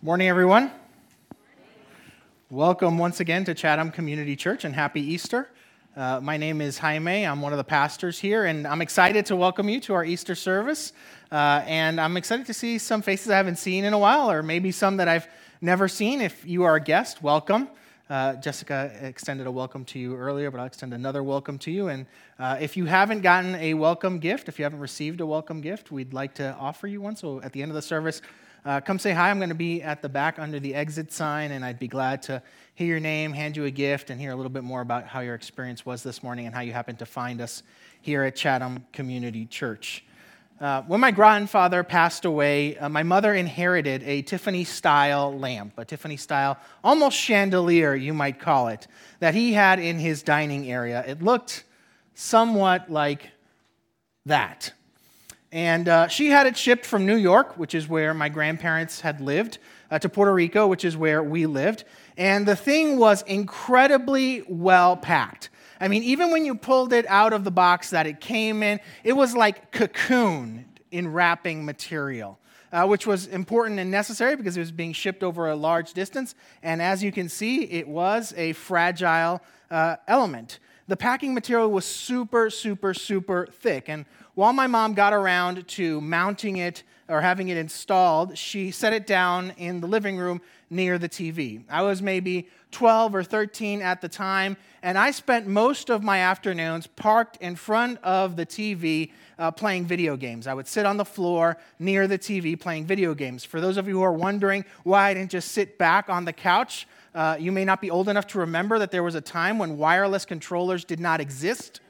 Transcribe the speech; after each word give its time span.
Morning, 0.00 0.28
everyone. 0.28 0.70
Welcome 2.50 2.98
once 2.98 3.18
again 3.18 3.44
to 3.46 3.52
Chatham 3.52 3.90
Community 3.90 4.36
Church 4.36 4.64
and 4.64 4.72
happy 4.72 5.00
Easter. 5.00 5.50
Uh, 5.96 6.20
my 6.20 6.36
name 6.36 6.60
is 6.60 6.78
Jaime. 6.78 7.26
I'm 7.26 7.42
one 7.42 7.52
of 7.52 7.56
the 7.56 7.64
pastors 7.64 8.16
here, 8.16 8.44
and 8.44 8.64
I'm 8.64 8.80
excited 8.80 9.26
to 9.26 9.34
welcome 9.34 9.68
you 9.68 9.80
to 9.80 9.94
our 9.94 10.04
Easter 10.04 10.36
service. 10.36 10.92
Uh, 11.32 11.64
and 11.66 12.00
I'm 12.00 12.16
excited 12.16 12.46
to 12.46 12.54
see 12.54 12.78
some 12.78 13.02
faces 13.02 13.30
I 13.30 13.38
haven't 13.38 13.56
seen 13.56 13.84
in 13.84 13.92
a 13.92 13.98
while, 13.98 14.30
or 14.30 14.40
maybe 14.40 14.70
some 14.70 14.98
that 14.98 15.08
I've 15.08 15.26
never 15.60 15.88
seen. 15.88 16.20
If 16.20 16.46
you 16.46 16.62
are 16.62 16.76
a 16.76 16.80
guest, 16.80 17.20
welcome. 17.20 17.68
Uh, 18.08 18.34
Jessica 18.34 18.92
extended 19.02 19.48
a 19.48 19.50
welcome 19.50 19.84
to 19.86 19.98
you 19.98 20.14
earlier, 20.14 20.52
but 20.52 20.60
I'll 20.60 20.66
extend 20.66 20.94
another 20.94 21.24
welcome 21.24 21.58
to 21.58 21.72
you. 21.72 21.88
And 21.88 22.06
uh, 22.38 22.56
if 22.60 22.76
you 22.76 22.84
haven't 22.84 23.22
gotten 23.22 23.56
a 23.56 23.74
welcome 23.74 24.20
gift, 24.20 24.48
if 24.48 24.60
you 24.60 24.62
haven't 24.62 24.78
received 24.78 25.20
a 25.20 25.26
welcome 25.26 25.60
gift, 25.60 25.90
we'd 25.90 26.14
like 26.14 26.34
to 26.34 26.54
offer 26.54 26.86
you 26.86 27.00
one. 27.00 27.16
So 27.16 27.40
at 27.42 27.52
the 27.52 27.62
end 27.62 27.72
of 27.72 27.74
the 27.74 27.82
service, 27.82 28.22
uh, 28.68 28.82
come 28.82 28.98
say 28.98 29.12
hi. 29.12 29.30
I'm 29.30 29.38
going 29.38 29.48
to 29.48 29.54
be 29.54 29.80
at 29.80 30.02
the 30.02 30.10
back 30.10 30.38
under 30.38 30.60
the 30.60 30.74
exit 30.74 31.10
sign, 31.10 31.52
and 31.52 31.64
I'd 31.64 31.78
be 31.78 31.88
glad 31.88 32.20
to 32.24 32.42
hear 32.74 32.86
your 32.86 33.00
name, 33.00 33.32
hand 33.32 33.56
you 33.56 33.64
a 33.64 33.70
gift, 33.70 34.10
and 34.10 34.20
hear 34.20 34.30
a 34.30 34.36
little 34.36 34.50
bit 34.50 34.62
more 34.62 34.82
about 34.82 35.06
how 35.06 35.20
your 35.20 35.34
experience 35.34 35.86
was 35.86 36.02
this 36.02 36.22
morning 36.22 36.44
and 36.44 36.54
how 36.54 36.60
you 36.60 36.74
happened 36.74 36.98
to 36.98 37.06
find 37.06 37.40
us 37.40 37.62
here 38.02 38.24
at 38.24 38.36
Chatham 38.36 38.84
Community 38.92 39.46
Church. 39.46 40.04
Uh, 40.60 40.82
when 40.82 41.00
my 41.00 41.10
grandfather 41.10 41.82
passed 41.82 42.26
away, 42.26 42.76
uh, 42.76 42.90
my 42.90 43.02
mother 43.02 43.32
inherited 43.32 44.02
a 44.02 44.20
Tiffany 44.20 44.64
style 44.64 45.38
lamp, 45.38 45.72
a 45.78 45.84
Tiffany 45.86 46.18
style, 46.18 46.58
almost 46.84 47.16
chandelier, 47.16 47.94
you 47.94 48.12
might 48.12 48.38
call 48.38 48.68
it, 48.68 48.86
that 49.20 49.32
he 49.32 49.54
had 49.54 49.78
in 49.78 49.98
his 49.98 50.22
dining 50.22 50.70
area. 50.70 51.02
It 51.08 51.22
looked 51.22 51.64
somewhat 52.12 52.90
like 52.90 53.30
that. 54.26 54.74
And 55.50 55.88
uh, 55.88 56.08
she 56.08 56.28
had 56.28 56.46
it 56.46 56.56
shipped 56.56 56.84
from 56.84 57.06
New 57.06 57.16
York, 57.16 57.56
which 57.56 57.74
is 57.74 57.88
where 57.88 58.12
my 58.12 58.28
grandparents 58.28 59.00
had 59.00 59.20
lived, 59.20 59.58
uh, 59.90 59.98
to 59.98 60.08
Puerto 60.08 60.32
Rico, 60.32 60.66
which 60.66 60.84
is 60.84 60.96
where 60.96 61.22
we 61.22 61.46
lived. 61.46 61.84
And 62.18 62.46
the 62.46 62.56
thing 62.56 62.98
was 62.98 63.22
incredibly 63.22 64.44
well 64.46 64.96
packed. 64.96 65.48
I 65.80 65.88
mean, 65.88 66.02
even 66.02 66.30
when 66.30 66.44
you 66.44 66.54
pulled 66.54 66.92
it 66.92 67.06
out 67.08 67.32
of 67.32 67.44
the 67.44 67.50
box 67.50 67.90
that 67.90 68.06
it 68.06 68.20
came 68.20 68.62
in, 68.62 68.80
it 69.04 69.14
was 69.14 69.34
like 69.34 69.70
cocoon 69.70 70.66
in 70.90 71.12
wrapping 71.12 71.64
material. 71.64 72.38
Uh, 72.70 72.86
which 72.86 73.06
was 73.06 73.26
important 73.28 73.80
and 73.80 73.90
necessary 73.90 74.36
because 74.36 74.54
it 74.54 74.60
was 74.60 74.70
being 74.70 74.92
shipped 74.92 75.22
over 75.22 75.48
a 75.48 75.56
large 75.56 75.94
distance. 75.94 76.34
And 76.62 76.82
as 76.82 77.02
you 77.02 77.10
can 77.10 77.30
see, 77.30 77.62
it 77.62 77.88
was 77.88 78.34
a 78.36 78.52
fragile 78.52 79.40
uh, 79.70 79.96
element. 80.06 80.58
The 80.86 80.96
packing 80.96 81.32
material 81.32 81.70
was 81.70 81.86
super, 81.86 82.50
super, 82.50 82.92
super 82.92 83.46
thick. 83.46 83.88
And 83.88 84.04
while 84.38 84.52
my 84.52 84.68
mom 84.68 84.94
got 84.94 85.12
around 85.12 85.66
to 85.66 86.00
mounting 86.00 86.58
it 86.58 86.84
or 87.08 87.20
having 87.20 87.48
it 87.48 87.56
installed, 87.56 88.38
she 88.38 88.70
set 88.70 88.92
it 88.92 89.04
down 89.04 89.52
in 89.56 89.80
the 89.80 89.86
living 89.88 90.16
room 90.16 90.40
near 90.70 90.96
the 90.96 91.08
TV. 91.08 91.64
I 91.68 91.82
was 91.82 92.00
maybe 92.00 92.48
12 92.70 93.16
or 93.16 93.24
13 93.24 93.82
at 93.82 94.00
the 94.00 94.08
time, 94.08 94.56
and 94.80 94.96
I 94.96 95.10
spent 95.10 95.48
most 95.48 95.90
of 95.90 96.04
my 96.04 96.18
afternoons 96.18 96.86
parked 96.86 97.38
in 97.38 97.56
front 97.56 97.98
of 98.04 98.36
the 98.36 98.46
TV 98.46 99.10
uh, 99.40 99.50
playing 99.50 99.86
video 99.86 100.16
games. 100.16 100.46
I 100.46 100.54
would 100.54 100.68
sit 100.68 100.86
on 100.86 100.98
the 100.98 101.04
floor 101.04 101.58
near 101.80 102.06
the 102.06 102.16
TV 102.16 102.56
playing 102.56 102.86
video 102.86 103.14
games. 103.14 103.44
For 103.44 103.60
those 103.60 103.76
of 103.76 103.88
you 103.88 103.94
who 103.94 104.02
are 104.02 104.12
wondering 104.12 104.64
why 104.84 105.08
I 105.08 105.14
didn't 105.14 105.32
just 105.32 105.50
sit 105.50 105.78
back 105.78 106.08
on 106.08 106.26
the 106.26 106.32
couch, 106.32 106.86
uh, 107.12 107.36
you 107.40 107.50
may 107.50 107.64
not 107.64 107.80
be 107.80 107.90
old 107.90 108.08
enough 108.08 108.28
to 108.28 108.38
remember 108.38 108.78
that 108.78 108.92
there 108.92 109.02
was 109.02 109.16
a 109.16 109.20
time 109.20 109.58
when 109.58 109.78
wireless 109.78 110.24
controllers 110.24 110.84
did 110.84 111.00
not 111.00 111.20
exist. 111.20 111.80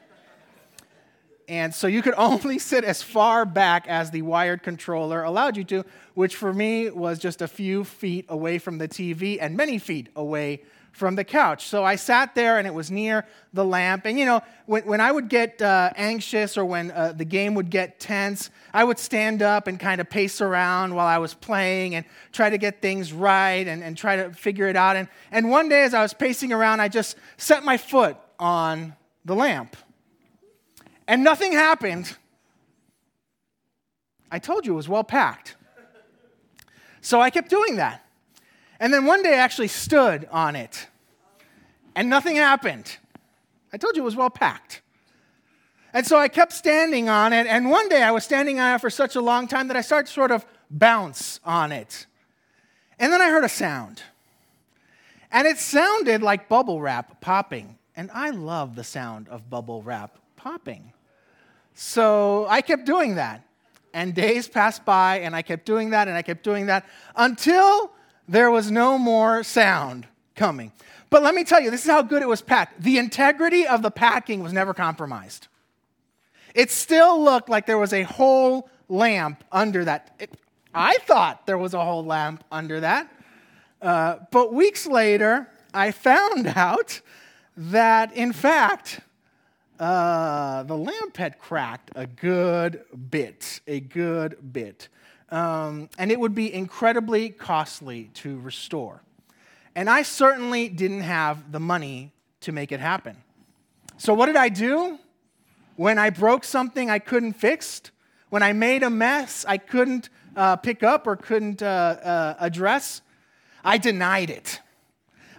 And 1.48 1.74
so 1.74 1.86
you 1.86 2.02
could 2.02 2.14
only 2.18 2.58
sit 2.58 2.84
as 2.84 3.02
far 3.02 3.44
back 3.44 3.86
as 3.88 4.10
the 4.10 4.22
wired 4.22 4.62
controller 4.62 5.22
allowed 5.22 5.56
you 5.56 5.64
to, 5.64 5.84
which 6.14 6.36
for 6.36 6.52
me 6.52 6.90
was 6.90 7.18
just 7.18 7.42
a 7.42 7.48
few 7.48 7.84
feet 7.84 8.26
away 8.28 8.58
from 8.58 8.78
the 8.78 8.86
TV 8.86 9.38
and 9.40 9.56
many 9.56 9.78
feet 9.78 10.10
away 10.14 10.62
from 10.92 11.14
the 11.14 11.22
couch. 11.22 11.66
So 11.66 11.84
I 11.84 11.94
sat 11.94 12.34
there 12.34 12.58
and 12.58 12.66
it 12.66 12.74
was 12.74 12.90
near 12.90 13.24
the 13.52 13.64
lamp. 13.64 14.04
And 14.04 14.18
you 14.18 14.26
know, 14.26 14.42
when, 14.66 14.82
when 14.84 15.00
I 15.00 15.12
would 15.12 15.28
get 15.28 15.62
uh, 15.62 15.90
anxious 15.94 16.58
or 16.58 16.64
when 16.64 16.90
uh, 16.90 17.12
the 17.12 17.24
game 17.24 17.54
would 17.54 17.70
get 17.70 18.00
tense, 18.00 18.50
I 18.74 18.82
would 18.82 18.98
stand 18.98 19.40
up 19.40 19.68
and 19.68 19.78
kind 19.78 20.00
of 20.00 20.10
pace 20.10 20.40
around 20.40 20.94
while 20.94 21.06
I 21.06 21.18
was 21.18 21.34
playing 21.34 21.94
and 21.94 22.04
try 22.32 22.50
to 22.50 22.58
get 22.58 22.82
things 22.82 23.12
right 23.12 23.66
and, 23.66 23.82
and 23.84 23.96
try 23.96 24.16
to 24.16 24.30
figure 24.32 24.66
it 24.66 24.76
out. 24.76 24.96
And, 24.96 25.08
and 25.30 25.50
one 25.50 25.68
day 25.68 25.84
as 25.84 25.94
I 25.94 26.02
was 26.02 26.14
pacing 26.14 26.52
around, 26.52 26.80
I 26.80 26.88
just 26.88 27.16
set 27.36 27.64
my 27.64 27.76
foot 27.76 28.16
on 28.38 28.94
the 29.24 29.36
lamp 29.36 29.76
and 31.08 31.24
nothing 31.24 31.52
happened, 31.52 32.16
I 34.30 34.38
told 34.38 34.66
you 34.66 34.74
it 34.74 34.76
was 34.76 34.88
well 34.88 35.02
packed. 35.02 35.56
So 37.00 37.20
I 37.20 37.30
kept 37.30 37.48
doing 37.48 37.76
that. 37.76 38.04
And 38.78 38.92
then 38.92 39.06
one 39.06 39.22
day 39.22 39.32
I 39.32 39.38
actually 39.38 39.68
stood 39.68 40.28
on 40.30 40.54
it, 40.54 40.86
and 41.96 42.08
nothing 42.08 42.36
happened. 42.36 42.98
I 43.72 43.78
told 43.78 43.96
you 43.96 44.02
it 44.02 44.04
was 44.04 44.14
well 44.14 44.30
packed. 44.30 44.82
And 45.94 46.06
so 46.06 46.18
I 46.18 46.28
kept 46.28 46.52
standing 46.52 47.08
on 47.08 47.32
it, 47.32 47.46
and 47.46 47.70
one 47.70 47.88
day 47.88 48.02
I 48.02 48.10
was 48.10 48.22
standing 48.22 48.60
on 48.60 48.74
it 48.74 48.80
for 48.80 48.90
such 48.90 49.16
a 49.16 49.20
long 49.20 49.48
time 49.48 49.68
that 49.68 49.76
I 49.76 49.80
started 49.80 50.06
to 50.06 50.12
sort 50.12 50.30
of 50.30 50.44
bounce 50.70 51.40
on 51.44 51.72
it. 51.72 52.06
And 52.98 53.10
then 53.10 53.22
I 53.22 53.30
heard 53.30 53.44
a 53.44 53.48
sound. 53.48 54.02
And 55.32 55.46
it 55.46 55.56
sounded 55.58 56.22
like 56.22 56.48
bubble 56.48 56.80
wrap 56.80 57.20
popping. 57.20 57.78
And 57.96 58.10
I 58.12 58.30
love 58.30 58.76
the 58.76 58.84
sound 58.84 59.28
of 59.28 59.48
bubble 59.48 59.82
wrap 59.82 60.18
popping. 60.36 60.92
So 61.80 62.44
I 62.48 62.60
kept 62.60 62.86
doing 62.86 63.14
that. 63.14 63.44
And 63.94 64.12
days 64.12 64.48
passed 64.48 64.84
by, 64.84 65.20
and 65.20 65.34
I 65.34 65.42
kept 65.42 65.64
doing 65.64 65.90
that, 65.90 66.08
and 66.08 66.16
I 66.16 66.22
kept 66.22 66.42
doing 66.42 66.66
that 66.66 66.84
until 67.14 67.92
there 68.28 68.50
was 68.50 68.68
no 68.68 68.98
more 68.98 69.44
sound 69.44 70.08
coming. 70.34 70.72
But 71.08 71.22
let 71.22 71.36
me 71.36 71.44
tell 71.44 71.60
you, 71.60 71.70
this 71.70 71.84
is 71.84 71.90
how 71.90 72.02
good 72.02 72.20
it 72.20 72.26
was 72.28 72.42
packed. 72.42 72.82
The 72.82 72.98
integrity 72.98 73.64
of 73.64 73.82
the 73.82 73.92
packing 73.92 74.42
was 74.42 74.52
never 74.52 74.74
compromised. 74.74 75.46
It 76.52 76.72
still 76.72 77.22
looked 77.22 77.48
like 77.48 77.66
there 77.66 77.78
was 77.78 77.92
a 77.92 78.02
whole 78.02 78.68
lamp 78.88 79.44
under 79.52 79.84
that. 79.84 80.16
It, 80.18 80.34
I 80.74 80.96
thought 81.02 81.46
there 81.46 81.58
was 81.58 81.74
a 81.74 81.84
whole 81.84 82.04
lamp 82.04 82.42
under 82.50 82.80
that. 82.80 83.08
Uh, 83.80 84.16
but 84.32 84.52
weeks 84.52 84.84
later, 84.84 85.48
I 85.72 85.92
found 85.92 86.48
out 86.56 87.00
that, 87.56 88.12
in 88.14 88.32
fact, 88.32 89.00
uh, 89.78 90.64
the 90.64 90.76
lamp 90.76 91.16
had 91.16 91.38
cracked 91.38 91.90
a 91.94 92.06
good 92.06 92.82
bit, 93.10 93.60
a 93.66 93.80
good 93.80 94.52
bit. 94.52 94.88
Um, 95.30 95.90
and 95.98 96.10
it 96.10 96.18
would 96.18 96.34
be 96.34 96.52
incredibly 96.52 97.28
costly 97.28 98.10
to 98.14 98.40
restore. 98.40 99.02
And 99.74 99.88
I 99.88 100.02
certainly 100.02 100.68
didn't 100.68 101.02
have 101.02 101.52
the 101.52 101.60
money 101.60 102.12
to 102.40 102.52
make 102.52 102.72
it 102.72 102.80
happen. 102.80 103.16
So, 103.98 104.14
what 104.14 104.26
did 104.26 104.36
I 104.36 104.48
do? 104.48 104.98
When 105.76 105.98
I 105.98 106.10
broke 106.10 106.44
something 106.44 106.90
I 106.90 106.98
couldn't 106.98 107.34
fix, 107.34 107.82
when 108.30 108.42
I 108.42 108.52
made 108.52 108.82
a 108.82 108.90
mess 108.90 109.44
I 109.46 109.58
couldn't 109.58 110.08
uh, 110.34 110.56
pick 110.56 110.82
up 110.82 111.06
or 111.06 111.14
couldn't 111.14 111.62
uh, 111.62 111.66
uh, 111.66 112.34
address, 112.40 113.02
I 113.64 113.78
denied 113.78 114.30
it. 114.30 114.60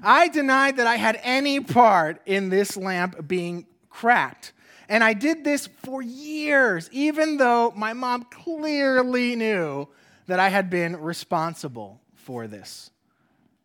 I 0.01 0.29
denied 0.29 0.77
that 0.77 0.88
I 0.88 0.95
had 0.95 1.19
any 1.23 1.59
part 1.59 2.21
in 2.25 2.50
this 2.50 2.77
lamp 2.77 3.27
being 3.27 3.66
cracked. 3.99 4.53
And 4.87 5.03
I 5.03 5.13
did 5.13 5.43
this 5.43 5.67
for 5.83 6.01
years, 6.01 6.89
even 6.93 7.35
though 7.35 7.73
my 7.75 7.91
mom 7.91 8.23
clearly 8.23 9.35
knew 9.35 9.89
that 10.27 10.39
I 10.39 10.47
had 10.47 10.69
been 10.69 10.95
responsible 10.95 11.99
for 12.15 12.47
this. 12.47 12.91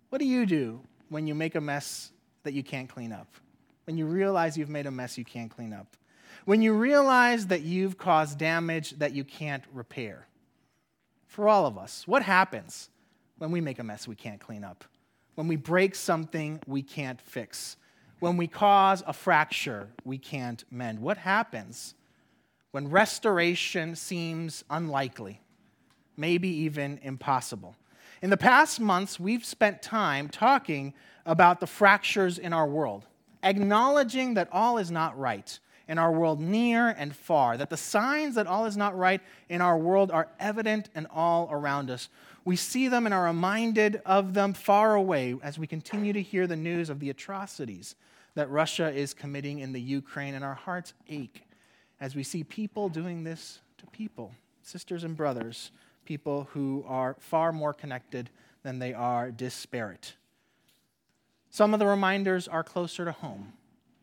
What 0.09 0.19
do 0.19 0.25
you 0.25 0.45
do 0.45 0.81
when 1.09 1.29
you 1.29 1.37
make 1.37 1.55
a 1.55 1.61
mess 1.61 2.11
that 2.43 2.53
you 2.53 2.65
can't 2.65 2.89
clean 2.89 3.13
up? 3.13 3.29
When 3.85 3.97
you 3.97 4.07
realize 4.07 4.57
you've 4.57 4.69
made 4.69 4.87
a 4.87 4.91
mess 4.91 5.17
you 5.17 5.25
can't 5.25 5.51
clean 5.51 5.73
up? 5.73 5.97
When 6.47 6.63
you 6.63 6.75
realize 6.75 7.47
that 7.47 7.63
you've 7.63 7.97
caused 7.97 8.37
damage 8.37 8.91
that 8.99 9.13
you 9.13 9.23
can't 9.23 9.63
repair? 9.73 10.27
For 11.29 11.49
all 11.49 11.67
of 11.67 11.79
us, 11.79 12.09
what 12.09 12.23
happens 12.23 12.91
when 13.39 13.53
we 13.53 13.61
make 13.61 13.79
a 13.79 13.85
mess 13.85 14.09
we 14.09 14.17
can't 14.17 14.41
clean 14.41 14.65
up? 14.65 14.85
When 15.37 15.47
we 15.47 15.57
break 15.57 15.95
something 15.95 16.61
we 16.67 16.83
can't 16.83 17.21
fix? 17.21 17.77
When 18.25 18.39
we 18.39 18.47
cause 18.47 19.03
a 19.07 19.13
fracture 19.13 19.87
we 20.03 20.17
can't 20.17 20.65
mend? 20.71 20.99
What 20.99 21.19
happens 21.19 21.95
when 22.71 22.89
restoration 22.89 23.95
seems 23.95 24.65
unlikely, 24.71 25.43
maybe 26.17 26.49
even 26.49 26.99
impossible? 27.03 27.77
In 28.23 28.31
the 28.31 28.39
past 28.39 28.81
months, 28.81 29.21
we've 29.21 29.45
spent 29.45 29.83
time 29.83 30.31
talking 30.31 30.95
about 31.27 31.61
the 31.61 31.67
fractures 31.67 32.39
in 32.39 32.55
our 32.55 32.67
world, 32.67 33.05
acknowledging 33.43 34.33
that 34.35 34.49
all 34.51 34.79
is 34.79 34.91
not 34.91 35.19
right 35.19 35.59
in 35.87 35.99
our 35.99 36.11
world 36.11 36.41
near 36.41 36.89
and 36.89 37.15
far, 37.15 37.59
that 37.59 37.69
the 37.69 37.77
signs 37.77 38.37
that 38.37 38.47
all 38.47 38.65
is 38.65 38.75
not 38.75 38.97
right 38.97 39.21
in 39.51 39.61
our 39.61 39.77
world 39.77 40.11
are 40.11 40.29
evident 40.41 40.89
and 40.95 41.07
all 41.11 41.47
around 41.53 41.91
us. 41.91 42.09
We 42.47 42.57
see 42.57 42.89
them 42.89 43.05
and 43.05 43.15
are 43.15 43.25
reminded 43.25 44.01
of 44.07 44.33
them 44.33 44.55
far 44.55 44.95
away 44.95 45.37
as 45.43 45.59
we 45.59 45.67
continue 45.67 46.15
to 46.15 46.23
hear 46.23 46.47
the 46.47 46.57
news 46.57 46.89
of 46.89 47.01
the 47.01 47.11
atrocities 47.11 47.97
that 48.35 48.51
Russia 48.51 48.91
is 48.91 49.15
committing 49.15 49.61
in 49.61 49.73
the 49.73 49.81
Ukraine, 49.81 50.35
and 50.35 50.45
our 50.45 50.55
hearts 50.55 50.93
ache 51.09 51.43
as 52.01 52.15
we 52.15 52.23
see 52.23 52.45
people 52.45 52.89
doing 52.89 53.25
this 53.25 53.61
to 53.79 53.87
people, 53.87 54.33
sisters 54.63 55.05
and 55.05 55.17
brothers, 55.17 55.71
people 56.05 56.49
who 56.53 56.85
are 56.87 57.17
far 57.19 57.53
more 57.53 57.73
connected 57.73 58.31
than 58.63 58.79
they 58.79 58.93
are 58.93 59.31
disparate. 59.31 60.15
Some 61.51 61.73
of 61.73 61.81
the 61.81 61.87
reminders 61.87 62.49
are 62.49 62.65
closer 62.65 63.05
to 63.05 63.13
home. 63.13 63.53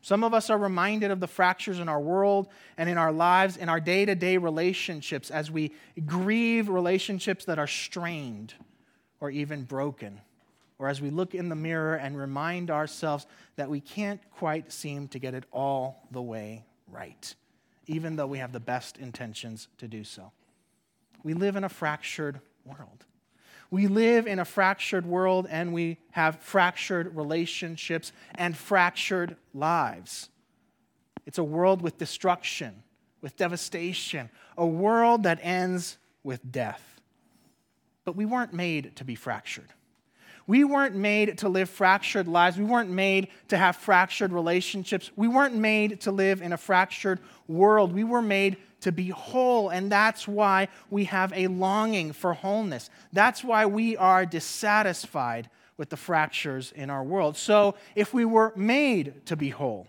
Some 0.01 0.23
of 0.23 0.33
us 0.33 0.49
are 0.49 0.57
reminded 0.57 1.11
of 1.11 1.19
the 1.19 1.27
fractures 1.27 1.79
in 1.79 1.87
our 1.87 1.99
world 1.99 2.47
and 2.77 2.89
in 2.89 2.97
our 2.97 3.11
lives, 3.11 3.55
in 3.55 3.69
our 3.69 3.79
day 3.79 4.05
to 4.05 4.15
day 4.15 4.37
relationships, 4.37 5.29
as 5.29 5.51
we 5.51 5.73
grieve 6.05 6.69
relationships 6.69 7.45
that 7.45 7.59
are 7.59 7.67
strained 7.67 8.55
or 9.19 9.29
even 9.29 9.63
broken, 9.63 10.21
or 10.81 10.89
as 10.89 10.99
we 10.99 11.11
look 11.11 11.35
in 11.35 11.47
the 11.47 11.55
mirror 11.55 11.93
and 11.93 12.17
remind 12.17 12.71
ourselves 12.71 13.27
that 13.55 13.69
we 13.69 13.79
can't 13.79 14.19
quite 14.31 14.71
seem 14.71 15.07
to 15.07 15.19
get 15.19 15.35
it 15.35 15.43
all 15.51 16.07
the 16.09 16.21
way 16.21 16.65
right, 16.87 17.35
even 17.85 18.15
though 18.15 18.25
we 18.25 18.39
have 18.39 18.51
the 18.51 18.59
best 18.59 18.97
intentions 18.97 19.67
to 19.77 19.87
do 19.87 20.03
so. 20.03 20.31
We 21.23 21.35
live 21.35 21.55
in 21.55 21.63
a 21.63 21.69
fractured 21.69 22.41
world. 22.65 23.05
We 23.69 23.85
live 23.85 24.25
in 24.25 24.39
a 24.39 24.43
fractured 24.43 25.05
world 25.05 25.45
and 25.51 25.71
we 25.71 25.99
have 26.13 26.39
fractured 26.39 27.15
relationships 27.15 28.11
and 28.33 28.57
fractured 28.57 29.35
lives. 29.53 30.29
It's 31.27 31.37
a 31.37 31.43
world 31.43 31.83
with 31.83 31.99
destruction, 31.99 32.81
with 33.21 33.37
devastation, 33.37 34.31
a 34.57 34.65
world 34.65 35.23
that 35.23 35.37
ends 35.43 35.99
with 36.23 36.51
death. 36.51 36.99
But 38.03 38.15
we 38.15 38.25
weren't 38.25 38.51
made 38.51 38.95
to 38.95 39.03
be 39.03 39.13
fractured. 39.13 39.71
We 40.51 40.65
weren't 40.65 40.97
made 40.97 41.37
to 41.37 41.47
live 41.47 41.69
fractured 41.69 42.27
lives. 42.27 42.57
We 42.57 42.65
weren't 42.65 42.89
made 42.89 43.29
to 43.47 43.57
have 43.57 43.77
fractured 43.77 44.33
relationships. 44.33 45.09
We 45.15 45.29
weren't 45.29 45.55
made 45.55 46.01
to 46.01 46.11
live 46.11 46.41
in 46.41 46.51
a 46.51 46.57
fractured 46.57 47.21
world. 47.47 47.93
We 47.93 48.03
were 48.03 48.21
made 48.21 48.57
to 48.81 48.91
be 48.91 49.11
whole. 49.11 49.69
And 49.69 49.89
that's 49.89 50.27
why 50.27 50.67
we 50.89 51.05
have 51.05 51.31
a 51.31 51.47
longing 51.47 52.11
for 52.11 52.33
wholeness. 52.33 52.89
That's 53.13 53.45
why 53.45 53.65
we 53.65 53.95
are 53.95 54.25
dissatisfied 54.25 55.49
with 55.77 55.89
the 55.89 55.95
fractures 55.95 56.73
in 56.73 56.89
our 56.89 57.01
world. 57.01 57.37
So, 57.37 57.75
if 57.95 58.13
we 58.13 58.25
were 58.25 58.51
made 58.57 59.25
to 59.27 59.37
be 59.37 59.51
whole, 59.51 59.87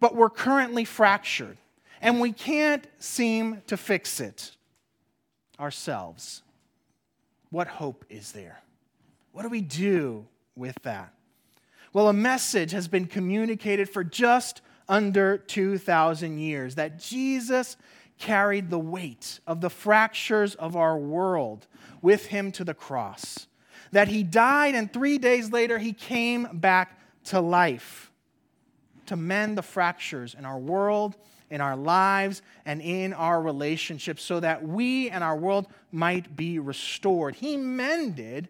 but 0.00 0.16
we're 0.16 0.30
currently 0.30 0.86
fractured, 0.86 1.58
and 2.00 2.18
we 2.18 2.32
can't 2.32 2.86
seem 2.98 3.60
to 3.66 3.76
fix 3.76 4.20
it 4.20 4.52
ourselves, 5.60 6.40
what 7.50 7.66
hope 7.66 8.06
is 8.08 8.32
there? 8.32 8.62
What 9.32 9.42
do 9.42 9.48
we 9.48 9.60
do 9.60 10.26
with 10.56 10.76
that? 10.82 11.12
Well, 11.92 12.08
a 12.08 12.12
message 12.12 12.72
has 12.72 12.88
been 12.88 13.06
communicated 13.06 13.88
for 13.88 14.04
just 14.04 14.62
under 14.88 15.38
2,000 15.38 16.38
years 16.38 16.76
that 16.76 16.98
Jesus 16.98 17.76
carried 18.18 18.70
the 18.70 18.78
weight 18.78 19.40
of 19.46 19.60
the 19.60 19.70
fractures 19.70 20.54
of 20.54 20.76
our 20.76 20.96
world 20.98 21.66
with 22.02 22.26
him 22.26 22.52
to 22.52 22.64
the 22.64 22.74
cross. 22.74 23.46
That 23.92 24.08
he 24.08 24.22
died, 24.22 24.74
and 24.74 24.92
three 24.92 25.18
days 25.18 25.50
later, 25.50 25.78
he 25.78 25.92
came 25.92 26.48
back 26.52 27.00
to 27.24 27.40
life 27.40 28.10
to 29.06 29.16
mend 29.16 29.58
the 29.58 29.62
fractures 29.62 30.34
in 30.34 30.44
our 30.44 30.58
world, 30.58 31.16
in 31.50 31.60
our 31.60 31.76
lives, 31.76 32.42
and 32.64 32.80
in 32.80 33.12
our 33.12 33.42
relationships 33.42 34.22
so 34.22 34.38
that 34.38 34.62
we 34.62 35.10
and 35.10 35.24
our 35.24 35.36
world 35.36 35.66
might 35.90 36.36
be 36.36 36.60
restored. 36.60 37.34
He 37.34 37.56
mended 37.56 38.48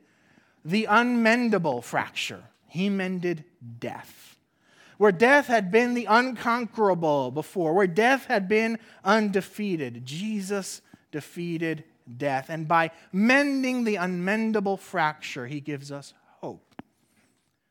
the 0.65 0.87
unmendable 0.87 1.83
fracture, 1.83 2.45
he 2.67 2.89
mended 2.89 3.45
death 3.79 4.31
where 5.01 5.13
death 5.13 5.47
had 5.47 5.71
been 5.71 5.95
the 5.95 6.05
unconquerable 6.05 7.31
before, 7.31 7.73
where 7.73 7.87
death 7.87 8.27
had 8.27 8.47
been 8.47 8.79
undefeated. 9.03 10.05
Jesus 10.05 10.83
defeated 11.11 11.85
death. 12.19 12.51
And 12.51 12.69
by 12.69 12.91
mending 13.11 13.85
the 13.85 13.95
unmendable 13.95 14.79
fracture, 14.79 15.47
he 15.47 15.59
gives 15.59 15.91
us 15.91 16.13
hope 16.43 16.75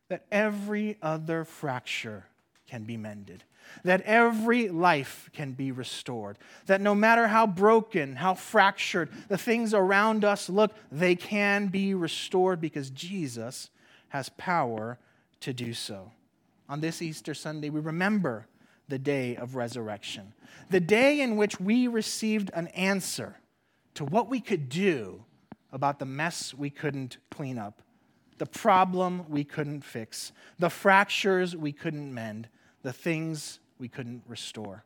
that 0.08 0.26
every 0.32 0.98
other 1.04 1.46
fracture 1.46 2.26
can 2.66 2.84
be 2.86 2.98
mended, 2.98 3.44
that 3.84 4.02
every 4.02 4.70
life 4.70 5.30
can 5.34 5.54
be 5.54 5.72
restored, 5.72 6.38
that 6.66 6.82
no 6.82 6.94
matter 6.96 7.28
how 7.28 7.48
broken, 7.48 8.16
how 8.16 8.34
fractured 8.34 9.10
the 9.28 9.38
things 9.38 9.74
around 9.74 10.26
us 10.26 10.50
look, 10.50 10.74
they 10.92 11.16
can 11.16 11.68
be 11.68 11.94
restored 11.94 12.60
because 12.62 12.90
Jesus 12.90 13.70
has 14.10 14.30
power 14.30 15.00
to 15.42 15.54
do 15.54 15.74
so. 15.74 16.12
On 16.68 16.82
this 16.82 17.02
Easter 17.02 17.34
Sunday, 17.34 17.70
we 17.70 17.80
remember 17.80 18.48
the 18.88 19.00
day 19.00 19.36
of 19.36 19.56
resurrection, 19.56 20.34
the 20.70 20.80
day 20.80 21.22
in 21.22 21.36
which 21.36 21.60
we 21.60 21.88
received 21.88 22.52
an 22.54 22.68
answer 22.70 23.40
to 23.94 24.04
what 24.06 24.30
we 24.30 24.40
could 24.40 24.70
do 24.70 25.24
about 25.72 26.00
the 26.00 26.06
mess 26.06 26.54
we 26.54 26.70
couldn't 26.70 27.18
clean 27.30 27.58
up, 27.58 27.82
the 28.38 28.46
problem 28.46 29.26
we 29.30 29.44
couldn't 29.44 29.82
fix, 29.82 30.32
the 30.58 30.70
fractures 30.70 31.56
we 31.56 31.72
couldn't 31.72 32.14
mend, 32.14 32.50
the 32.82 32.94
things 32.94 33.60
we 33.78 33.88
couldn't 33.88 34.24
restore. 34.28 34.84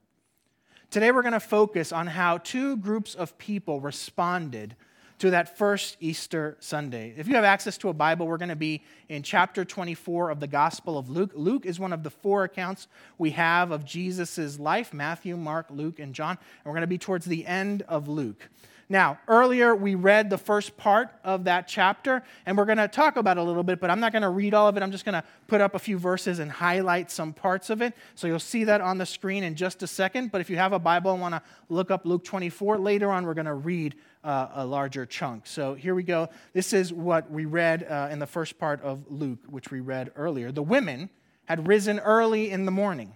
Today, 0.90 1.12
we're 1.12 1.24
going 1.24 1.34
to 1.34 1.40
focus 1.40 1.92
on 1.92 2.08
how 2.08 2.38
two 2.38 2.78
groups 2.78 3.16
of 3.16 3.38
people 3.38 3.80
responded 3.80 4.76
to 5.20 5.32
that 5.32 5.58
first 5.58 5.98
Easter 6.00 6.58
Sunday. 6.60 7.14
If 7.18 7.28
you 7.28 7.36
have 7.36 7.44
access 7.44 7.78
to 7.80 7.90
a 7.90 7.94
Bible, 7.94 8.28
we're 8.28 8.38
going 8.38 8.50
to 8.50 8.56
be 8.56 8.84
in 9.10 9.24
chapter 9.24 9.64
24 9.64 10.30
of 10.30 10.40
the 10.40 10.48
Gospel 10.48 10.98
of 10.98 11.10
Luke. 11.10 11.32
Luke 11.34 11.66
is 11.66 11.80
one 11.80 11.94
of 11.94 12.04
the 12.04 12.10
four 12.10 12.44
accounts 12.44 12.88
we 13.18 13.32
have 13.32 13.72
of 13.72 13.86
Jesus' 13.86 14.60
life 14.60 14.94
Matthew, 14.94 15.38
Mark, 15.38 15.68
Luke, 15.70 16.00
and 16.00 16.14
John. 16.14 16.38
And 16.38 16.66
we're 16.66 16.74
going 16.74 16.82
to 16.82 16.88
be 16.88 16.98
towards 16.98 17.26
the 17.26 17.46
end 17.46 17.84
of 17.84 18.08
Luke. 18.08 18.50
Now, 18.94 19.18
earlier 19.28 19.76
we 19.76 19.96
read 19.96 20.30
the 20.30 20.38
first 20.38 20.78
part 20.78 21.10
of 21.24 21.46
that 21.46 21.68
chapter, 21.68 22.22
and 22.46 22.56
we're 22.56 22.66
going 22.66 22.78
to 22.78 22.88
talk 22.88 23.18
about 23.18 23.38
it 23.38 23.42
a 23.42 23.44
little 23.44 23.64
bit, 23.64 23.80
but 23.80 23.90
I'm 23.90 24.00
not 24.00 24.12
going 24.12 24.22
to 24.22 24.30
read 24.30 24.54
all 24.54 24.68
of 24.68 24.78
it. 24.78 24.84
I'm 24.84 24.92
just 24.92 25.04
going 25.04 25.20
to 25.20 25.24
put 25.48 25.62
up 25.62 25.74
a 25.74 25.80
few 25.80 25.98
verses 25.98 26.38
and 26.38 26.52
highlight 26.52 27.10
some 27.10 27.34
parts 27.34 27.72
of 27.72 27.82
it. 27.82 27.96
So 28.14 28.28
you'll 28.28 28.38
see 28.38 28.66
that 28.66 28.82
on 28.82 29.00
the 29.00 29.08
screen 29.08 29.44
in 29.44 29.56
just 29.56 29.82
a 29.82 29.88
second. 29.88 30.32
But 30.32 30.42
if 30.42 30.50
you 30.52 30.58
have 30.58 30.74
a 30.74 30.78
Bible 30.78 31.12
and 31.12 31.20
want 31.20 31.34
to 31.34 31.42
look 31.70 31.90
up 31.90 32.06
Luke 32.06 32.24
24, 32.24 32.78
later 32.78 33.10
on 33.10 33.26
we're 33.26 33.34
going 33.34 33.48
to 33.48 33.56
read 33.56 33.96
uh, 34.24 34.50
a 34.54 34.64
larger 34.64 35.08
chunk. 35.08 35.48
So 35.48 35.74
here 35.74 35.96
we 35.96 36.04
go. 36.04 36.30
This 36.54 36.72
is 36.72 36.94
what 36.94 37.32
we 37.32 37.46
read 37.46 37.88
uh, 37.90 38.10
in 38.12 38.20
the 38.20 38.28
first 38.28 38.60
part 38.60 38.80
of 38.84 39.06
Luke, 39.10 39.40
which 39.50 39.72
we 39.72 39.80
read 39.80 40.12
earlier. 40.16 40.52
The 40.52 40.62
women 40.62 41.10
had 41.46 41.68
risen 41.68 41.98
early 41.98 42.52
in 42.52 42.66
the 42.66 42.72
morning. 42.72 43.16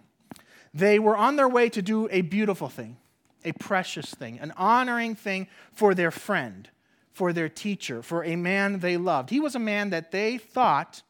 They 0.73 0.97
were 0.97 1.15
on 1.15 1.35
their 1.35 1.47
way 1.47 1.69
to 1.69 1.83
do 1.83 2.09
a 2.09 2.21
beautiful 2.21 2.67
thing 2.67 2.97
a 3.43 3.51
precious 3.53 4.13
thing, 4.13 4.39
an 4.39 4.53
honoring 4.57 5.15
thing 5.15 5.47
for 5.71 5.93
their 5.93 6.11
friend, 6.11 6.69
for 7.13 7.33
their 7.33 7.49
teacher, 7.49 8.01
for 8.01 8.23
a 8.23 8.35
man 8.35 8.79
they 8.79 8.97
loved. 8.97 9.29
He 9.29 9.39
was 9.39 9.55
a 9.55 9.59
man 9.59 9.89
that 9.91 10.11
they 10.11 10.37
thought 10.37 11.01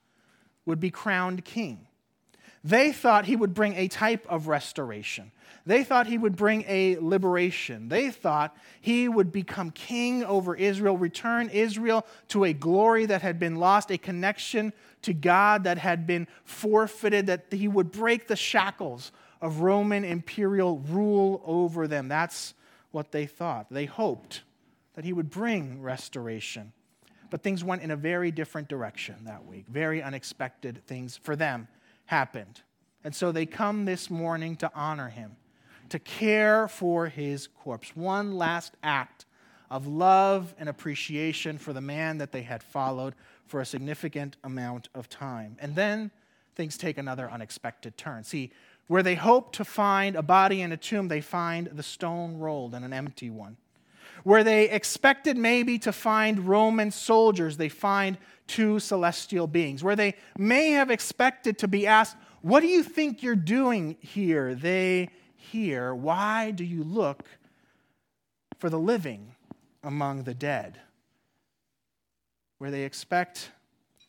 would 0.66 0.80
be 0.80 0.92
crowned 0.92 1.46
king. 1.46 1.87
They 2.64 2.92
thought 2.92 3.26
he 3.26 3.36
would 3.36 3.54
bring 3.54 3.76
a 3.76 3.88
type 3.88 4.26
of 4.28 4.48
restoration. 4.48 5.32
They 5.66 5.84
thought 5.84 6.08
he 6.08 6.18
would 6.18 6.36
bring 6.36 6.64
a 6.68 6.98
liberation. 6.98 7.90
They 7.90 8.10
thought 8.10 8.56
he 8.80 9.10
would 9.10 9.32
become 9.32 9.72
king 9.72 10.24
over 10.24 10.56
Israel, 10.56 10.98
return 10.98 11.50
Israel 11.50 12.06
to 12.30 12.46
a 12.46 12.54
glory 12.54 13.06
that 13.06 13.22
had 13.22 13.38
been 13.38 13.58
lost, 13.58 13.92
a 13.92 13.98
connection 13.98 14.72
to 15.02 15.14
God 15.14 15.66
that 15.66 15.78
had 15.78 16.08
been 16.08 16.28
forfeited, 16.46 17.28
that 17.28 17.46
he 17.52 17.68
would 17.68 17.92
break 17.92 18.28
the 18.28 18.36
shackles 18.36 19.12
of 19.42 19.60
Roman 19.60 20.04
imperial 20.04 20.80
rule 20.80 21.42
over 21.46 21.88
them. 21.88 22.08
That's 22.08 22.54
what 22.92 23.12
they 23.12 23.26
thought. 23.26 23.68
They 23.70 23.86
hoped 23.86 24.44
that 24.96 25.06
he 25.06 25.14
would 25.14 25.30
bring 25.30 25.82
restoration. 25.82 26.72
But 27.30 27.44
things 27.44 27.64
went 27.64 27.82
in 27.82 27.92
a 27.92 27.98
very 27.98 28.32
different 28.32 28.70
direction 28.70 29.16
that 29.26 29.46
week. 29.46 29.68
Very 29.68 30.02
unexpected 30.02 30.82
things 30.88 31.18
for 31.18 31.36
them 31.36 31.68
happened. 32.08 32.62
And 33.04 33.16
so 33.16 33.32
they 33.32 33.46
come 33.46 33.86
this 33.86 34.10
morning 34.10 34.56
to 34.58 34.72
honor 34.76 35.10
him, 35.10 35.38
to 35.90 36.00
care 36.00 36.68
for 36.68 37.08
his 37.08 37.48
corpse. 37.48 37.96
One 37.96 38.34
last 38.34 38.74
act 38.84 39.26
of 39.70 39.88
love 39.88 40.56
and 40.58 40.68
appreciation 40.68 41.58
for 41.58 41.74
the 41.74 41.82
man 41.82 42.18
that 42.18 42.32
they 42.32 42.42
had 42.42 42.64
followed 42.64 43.14
for 43.46 43.62
a 43.62 43.66
significant 43.66 44.36
amount 44.44 44.90
of 44.96 45.10
time. 45.10 45.58
And 45.60 45.76
then 45.76 46.12
things 46.56 46.78
take 46.78 46.98
another 46.98 47.30
unexpected 47.30 47.98
turn. 47.98 48.24
See, 48.24 48.52
where 48.88 49.04
they 49.04 49.16
hope 49.16 49.52
to 49.54 49.66
find 49.66 50.16
a 50.16 50.22
body 50.22 50.62
in 50.62 50.72
a 50.72 50.78
tomb, 50.78 51.08
they 51.08 51.22
find 51.22 51.68
the 51.68 51.84
stone 51.84 52.38
rolled 52.38 52.74
and 52.74 52.84
an 52.84 52.94
empty 52.94 53.30
one. 53.30 53.58
Where 54.24 54.44
they 54.44 54.70
expected 54.70 55.38
maybe 55.38 55.78
to 55.80 55.92
find 55.92 56.48
Roman 56.48 56.92
soldiers, 56.92 57.58
they 57.58 57.70
find 57.70 58.18
two 58.48 58.80
celestial 58.80 59.48
beings. 59.48 59.84
Where 59.84 59.96
they 59.96 60.16
may 60.38 60.72
have 60.72 60.90
expected 60.90 61.60
to 61.60 61.68
be 61.68 61.86
asked, 61.86 62.16
What 62.42 62.62
do 62.62 62.68
you 62.68 62.84
think 62.84 63.22
you're 63.22 63.36
doing 63.36 63.98
here? 64.00 64.56
They 64.56 65.10
hear, 65.36 65.94
Why 65.94 66.52
do 66.52 66.64
you 66.64 66.84
look 66.84 67.24
for 68.58 68.70
the 68.70 68.80
living 68.80 69.36
among 69.84 70.24
the 70.24 70.34
dead? 70.34 70.80
Where 72.58 72.72
they 72.72 72.84
expect 72.84 73.52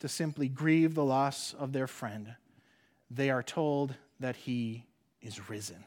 to 0.00 0.08
simply 0.08 0.48
grieve 0.48 0.94
the 0.94 1.04
loss 1.04 1.54
of 1.58 1.72
their 1.72 1.86
friend, 1.86 2.34
they 3.10 3.30
are 3.30 3.42
told 3.42 3.94
that 4.20 4.36
he 4.36 4.84
is 5.20 5.48
risen, 5.48 5.84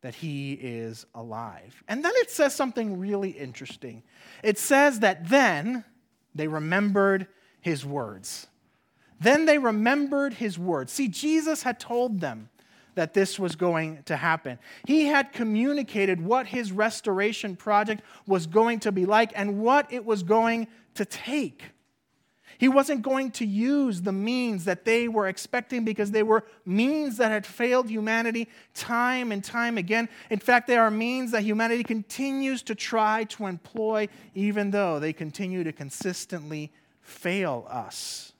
that 0.00 0.14
he 0.16 0.54
is 0.54 1.06
alive. 1.14 1.82
And 1.88 2.04
then 2.04 2.12
it 2.16 2.30
says 2.30 2.54
something 2.54 2.98
really 2.98 3.30
interesting. 3.30 4.02
It 4.42 4.58
says 4.58 5.00
that 5.00 5.28
then 5.28 5.84
they 6.34 6.48
remembered 6.48 7.28
his 7.62 7.86
words. 7.86 8.48
Then 9.18 9.46
they 9.46 9.56
remembered 9.56 10.34
his 10.34 10.58
words. 10.58 10.92
See, 10.92 11.08
Jesus 11.08 11.62
had 11.62 11.80
told 11.80 12.20
them 12.20 12.50
that 12.94 13.14
this 13.14 13.38
was 13.38 13.56
going 13.56 14.02
to 14.02 14.16
happen. 14.16 14.58
He 14.86 15.06
had 15.06 15.32
communicated 15.32 16.20
what 16.20 16.48
his 16.48 16.72
restoration 16.72 17.56
project 17.56 18.02
was 18.26 18.46
going 18.46 18.80
to 18.80 18.92
be 18.92 19.06
like 19.06 19.32
and 19.34 19.60
what 19.60 19.90
it 19.90 20.04
was 20.04 20.22
going 20.22 20.66
to 20.96 21.04
take. 21.04 21.62
He 22.58 22.68
wasn't 22.68 23.02
going 23.02 23.30
to 23.32 23.46
use 23.46 24.02
the 24.02 24.12
means 24.12 24.66
that 24.66 24.84
they 24.84 25.08
were 25.08 25.26
expecting 25.26 25.84
because 25.84 26.10
they 26.10 26.22
were 26.22 26.44
means 26.64 27.16
that 27.16 27.32
had 27.32 27.46
failed 27.46 27.88
humanity 27.88 28.48
time 28.74 29.32
and 29.32 29.42
time 29.42 29.78
again. 29.78 30.08
In 30.30 30.38
fact, 30.38 30.66
they 30.66 30.76
are 30.76 30.90
means 30.90 31.32
that 31.32 31.42
humanity 31.42 31.82
continues 31.82 32.62
to 32.64 32.74
try 32.74 33.24
to 33.24 33.46
employ, 33.46 34.08
even 34.34 34.70
though 34.70 35.00
they 35.00 35.12
continue 35.12 35.64
to 35.64 35.72
consistently 35.72 36.70
fail 37.02 37.66
us. 37.68 38.32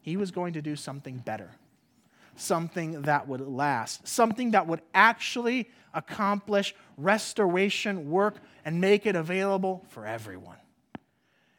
He 0.00 0.16
was 0.16 0.30
going 0.30 0.52
to 0.54 0.62
do 0.62 0.76
something 0.76 1.18
better, 1.18 1.52
something 2.36 3.02
that 3.02 3.28
would 3.28 3.40
last, 3.40 4.06
something 4.06 4.50
that 4.50 4.66
would 4.66 4.82
actually 4.92 5.70
accomplish 5.94 6.74
restoration 6.96 8.10
work 8.10 8.36
and 8.64 8.80
make 8.80 9.06
it 9.06 9.16
available 9.16 9.84
for 9.88 10.06
everyone 10.06 10.56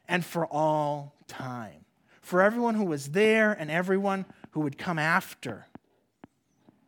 and 0.08 0.24
for 0.24 0.46
all 0.46 1.14
time. 1.26 1.84
For 2.20 2.42
everyone 2.42 2.74
who 2.74 2.84
was 2.84 3.08
there 3.08 3.52
and 3.52 3.70
everyone 3.70 4.24
who 4.52 4.60
would 4.60 4.78
come 4.78 4.98
after, 4.98 5.66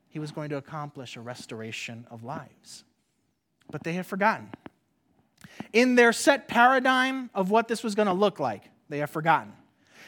he 0.08 0.18
was 0.18 0.30
going 0.32 0.50
to 0.50 0.56
accomplish 0.56 1.16
a 1.16 1.20
restoration 1.20 2.06
of 2.10 2.24
lives. 2.24 2.84
But 3.70 3.82
they 3.82 3.92
had 3.92 4.06
forgotten. 4.06 4.50
In 5.72 5.94
their 5.94 6.12
set 6.12 6.48
paradigm 6.48 7.30
of 7.34 7.50
what 7.50 7.68
this 7.68 7.82
was 7.82 7.94
going 7.94 8.06
to 8.06 8.14
look 8.14 8.40
like, 8.40 8.70
they 8.88 8.98
have 8.98 9.10
forgotten. 9.10 9.52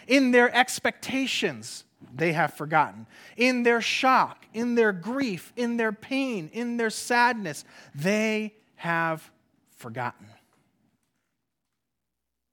In 0.06 0.30
their 0.30 0.54
expectations, 0.54 1.85
they 2.14 2.32
have 2.32 2.54
forgotten. 2.54 3.06
In 3.37 3.62
their 3.62 3.80
shock, 3.80 4.47
in 4.54 4.75
their 4.75 4.92
grief, 4.92 5.52
in 5.56 5.76
their 5.76 5.92
pain, 5.92 6.49
in 6.52 6.76
their 6.76 6.90
sadness, 6.90 7.64
they 7.94 8.54
have 8.76 9.30
forgotten. 9.76 10.26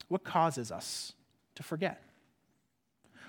What 0.08 0.24
causes 0.24 0.72
us 0.72 1.14
to 1.56 1.64
forget? 1.64 2.02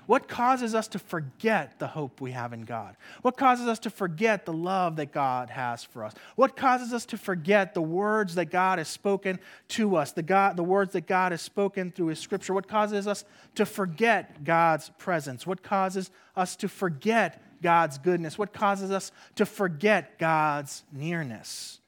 What 0.06 0.28
causes 0.28 0.74
us 0.74 0.86
to 0.88 0.98
forget 0.98 1.78
the 1.78 1.88
hope 1.88 2.20
we 2.20 2.30
have 2.30 2.52
in 2.52 2.62
God? 2.62 2.96
What 3.22 3.36
causes 3.36 3.66
us 3.66 3.80
to 3.80 3.90
forget 3.90 4.46
the 4.46 4.52
love 4.52 4.96
that 4.96 5.12
God 5.12 5.50
has 5.50 5.82
for 5.82 6.04
us? 6.04 6.12
What 6.36 6.56
causes 6.56 6.92
us 6.92 7.04
to 7.06 7.18
forget 7.18 7.74
the 7.74 7.82
words 7.82 8.36
that 8.36 8.46
God 8.46 8.78
has 8.78 8.88
spoken 8.88 9.40
to 9.68 9.96
us, 9.96 10.12
the, 10.12 10.22
God, 10.22 10.56
the 10.56 10.62
words 10.62 10.92
that 10.92 11.06
God 11.06 11.32
has 11.32 11.42
spoken 11.42 11.90
through 11.90 12.08
His 12.08 12.20
Scripture? 12.20 12.54
What 12.54 12.68
causes 12.68 13.08
us 13.08 13.24
to 13.56 13.66
forget 13.66 14.44
God's 14.44 14.90
presence? 14.98 15.46
What 15.46 15.62
causes 15.62 16.10
us 16.36 16.54
to 16.56 16.68
forget 16.68 17.42
God's 17.60 17.98
goodness? 17.98 18.38
What 18.38 18.52
causes 18.52 18.92
us 18.92 19.10
to 19.34 19.44
forget 19.44 20.18
God's 20.18 20.84
nearness? 20.92 21.80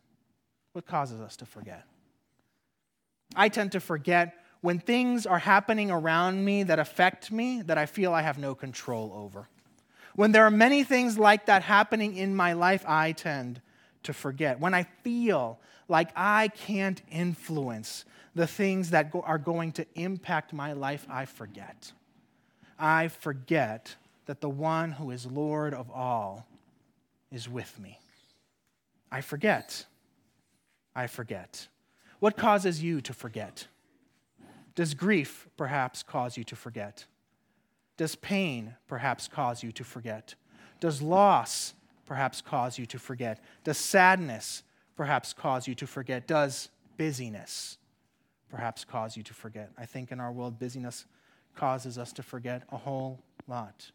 What 0.72 0.86
causes 0.86 1.20
us 1.20 1.36
to 1.36 1.46
forget? 1.46 1.84
I 3.36 3.48
tend 3.48 3.72
to 3.72 3.80
forget 3.80 4.34
when 4.60 4.78
things 4.78 5.26
are 5.26 5.38
happening 5.38 5.90
around 5.90 6.44
me 6.44 6.64
that 6.64 6.78
affect 6.78 7.30
me 7.30 7.62
that 7.62 7.78
I 7.78 7.86
feel 7.86 8.12
I 8.12 8.22
have 8.22 8.38
no 8.38 8.54
control 8.54 9.12
over. 9.14 9.48
When 10.14 10.32
there 10.32 10.44
are 10.44 10.50
many 10.50 10.82
things 10.82 11.16
like 11.16 11.46
that 11.46 11.62
happening 11.62 12.16
in 12.16 12.34
my 12.34 12.52
life, 12.52 12.84
I 12.86 13.12
tend 13.12 13.60
to 14.02 14.12
forget. 14.12 14.58
When 14.58 14.74
I 14.74 14.84
feel 15.04 15.60
like 15.88 16.10
I 16.16 16.48
can't 16.48 17.00
influence 17.10 18.04
the 18.34 18.46
things 18.46 18.90
that 18.90 19.10
go- 19.10 19.22
are 19.22 19.38
going 19.38 19.72
to 19.72 19.86
impact 19.94 20.52
my 20.52 20.72
life, 20.72 21.06
I 21.08 21.24
forget. 21.24 21.92
I 22.78 23.08
forget 23.08 23.96
that 24.26 24.40
the 24.40 24.48
one 24.48 24.92
who 24.92 25.10
is 25.10 25.26
Lord 25.26 25.72
of 25.72 25.90
all 25.90 26.46
is 27.30 27.48
with 27.48 27.78
me. 27.78 27.98
I 29.10 29.20
forget. 29.20 29.86
I 30.94 31.06
forget. 31.06 31.68
What 32.20 32.36
causes 32.36 32.82
you 32.82 33.00
to 33.02 33.12
forget? 33.12 33.66
Does 34.78 34.94
grief 34.94 35.48
perhaps 35.56 36.04
cause 36.04 36.36
you 36.36 36.44
to 36.44 36.54
forget? 36.54 37.04
Does 37.96 38.14
pain 38.14 38.76
perhaps 38.86 39.26
cause 39.26 39.60
you 39.60 39.72
to 39.72 39.82
forget? 39.82 40.36
Does 40.78 41.02
loss 41.02 41.74
perhaps 42.06 42.40
cause 42.40 42.78
you 42.78 42.86
to 42.86 42.96
forget? 42.96 43.42
Does 43.64 43.76
sadness 43.76 44.62
perhaps 44.94 45.32
cause 45.32 45.66
you 45.66 45.74
to 45.74 45.86
forget? 45.88 46.28
Does 46.28 46.68
busyness 46.96 47.76
perhaps 48.50 48.84
cause 48.84 49.16
you 49.16 49.24
to 49.24 49.34
forget? 49.34 49.72
I 49.76 49.84
think 49.84 50.12
in 50.12 50.20
our 50.20 50.30
world, 50.30 50.60
busyness 50.60 51.06
causes 51.56 51.98
us 51.98 52.12
to 52.12 52.22
forget 52.22 52.62
a 52.70 52.76
whole 52.76 53.18
lot. 53.48 53.90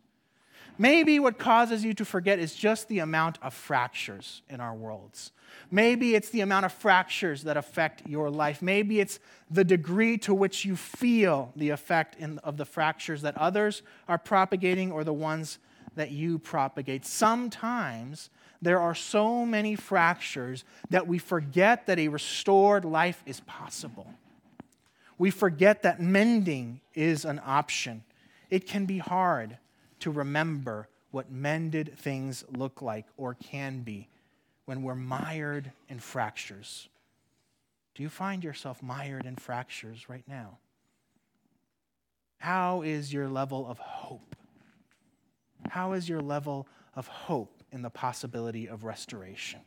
Maybe 0.77 1.20
what 1.20 1.38
causes 1.38 1.84
you 1.84 1.93
to 1.96 2.05
forget 2.05 2.39
is 2.39 2.55
just 2.55 2.88
the 2.88 3.00
amount 3.00 3.38
of 3.41 3.53
fractures 3.53 4.41
in 4.50 4.60
our 4.60 4.74
worlds. 4.74 5.32
Maybe 5.70 6.15
it's 6.15 6.29
the 6.29 6.41
amount 6.41 6.65
of 6.65 6.72
fractures 6.72 7.43
that 7.43 7.58
affect 7.58 8.08
your 8.08 8.29
life. 8.29 8.62
Maybe 8.62 9.00
it's 9.00 9.20
the 9.51 9.63
degree 9.63 10.17
to 10.20 10.34
which 10.34 10.65
you 10.65 10.75
feel 10.75 11.51
the 11.55 11.70
effect 11.70 12.15
in, 12.17 12.39
of 12.39 12.58
the 12.58 12.65
fractures 12.65 13.22
that 13.22 13.38
others 13.38 13.84
are 14.08 14.17
propagating 14.17 14.91
or 14.91 15.03
the 15.03 15.13
ones 15.13 15.60
that 15.96 16.12
you 16.12 16.39
propagate. 16.39 17.05
Sometimes 17.05 18.29
there 18.62 18.79
are 18.79 18.96
so 18.96 19.46
many 19.46 19.75
fractures 19.75 20.63
that 20.89 21.08
we 21.08 21.20
forget 21.20 21.86
that 21.86 22.00
a 22.00 22.08
restored 22.08 22.86
life 22.86 23.22
is 23.25 23.41
possible. 23.41 24.08
We 25.17 25.29
forget 25.29 25.84
that 25.84 26.01
mending 26.01 26.82
is 26.96 27.25
an 27.25 27.39
option. 27.46 28.03
It 28.50 28.67
can 28.67 28.86
be 28.86 28.98
hard 28.98 29.58
to 30.03 30.12
remember 30.12 30.89
what 31.12 31.31
mended 31.31 31.98
things 31.98 32.43
look 32.50 32.81
like 32.81 33.05
or 33.15 33.36
can 33.36 33.83
be 33.83 34.10
when 34.65 34.83
we're 34.83 34.95
mired 34.95 35.72
in 35.88 35.98
fractures. 35.98 36.89
Do 37.95 38.03
you 38.03 38.10
find 38.10 38.43
yourself 38.43 38.83
mired 38.83 39.25
in 39.25 39.38
fractures 39.38 40.10
right 40.10 40.25
now? 40.27 40.57
How 42.39 42.81
is 42.81 43.13
your 43.13 43.29
level 43.29 43.65
of 43.65 43.77
hope? 43.77 44.36
How 45.69 45.93
is 45.93 46.10
your 46.10 46.19
level 46.19 46.67
of 46.98 47.07
hope 47.07 47.63
in 47.72 47.81
the 47.81 47.89
possibility 47.89 48.67
of 48.67 48.83
restoration? 48.83 49.62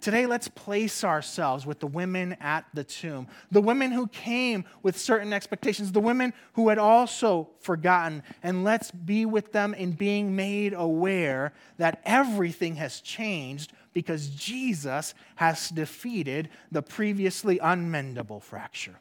Today, 0.00 0.26
let's 0.26 0.48
place 0.48 1.04
ourselves 1.04 1.66
with 1.66 1.80
the 1.80 1.86
women 1.86 2.36
at 2.40 2.64
the 2.74 2.84
tomb, 2.84 3.26
the 3.50 3.60
women 3.60 3.92
who 3.92 4.06
came 4.08 4.64
with 4.82 4.98
certain 4.98 5.32
expectations, 5.32 5.92
the 5.92 6.00
women 6.00 6.32
who 6.54 6.68
had 6.68 6.78
also 6.78 7.50
forgotten, 7.60 8.22
and 8.42 8.64
let's 8.64 8.90
be 8.90 9.26
with 9.26 9.52
them 9.52 9.74
in 9.74 9.92
being 9.92 10.34
made 10.36 10.72
aware 10.72 11.52
that 11.78 12.00
everything 12.04 12.76
has 12.76 13.00
changed 13.00 13.72
because 13.92 14.28
Jesus 14.28 15.14
has 15.36 15.68
defeated 15.68 16.48
the 16.70 16.82
previously 16.82 17.58
unmendable 17.58 18.40
fracture. 18.40 19.00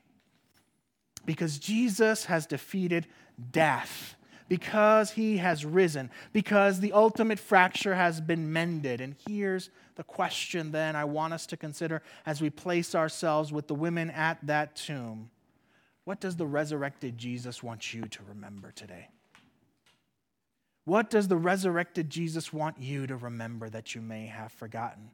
Because 1.25 1.59
Jesus 1.59 2.25
has 2.25 2.45
defeated 2.45 3.07
death 3.51 4.15
because 4.49 5.11
he 5.11 5.37
has 5.37 5.63
risen, 5.63 6.09
because 6.33 6.79
the 6.79 6.91
ultimate 6.91 7.39
fracture 7.39 7.95
has 7.95 8.19
been 8.19 8.51
mended. 8.51 8.99
And 8.99 9.15
here's 9.27 9.69
the 9.95 10.03
question 10.03 10.71
then 10.71 10.95
I 10.95 11.05
want 11.05 11.33
us 11.33 11.45
to 11.47 11.57
consider 11.57 12.01
as 12.25 12.41
we 12.41 12.49
place 12.49 12.95
ourselves 12.95 13.53
with 13.53 13.67
the 13.67 13.75
women 13.75 14.09
at 14.09 14.39
that 14.47 14.75
tomb 14.75 15.29
What 16.03 16.19
does 16.19 16.35
the 16.35 16.47
resurrected 16.47 17.17
Jesus 17.17 17.61
want 17.61 17.93
you 17.93 18.01
to 18.01 18.23
remember 18.27 18.71
today? 18.71 19.09
What 20.85 21.11
does 21.11 21.27
the 21.27 21.37
resurrected 21.37 22.09
Jesus 22.09 22.51
want 22.51 22.79
you 22.79 23.05
to 23.05 23.15
remember 23.15 23.69
that 23.69 23.93
you 23.93 24.01
may 24.01 24.25
have 24.25 24.51
forgotten? 24.51 25.11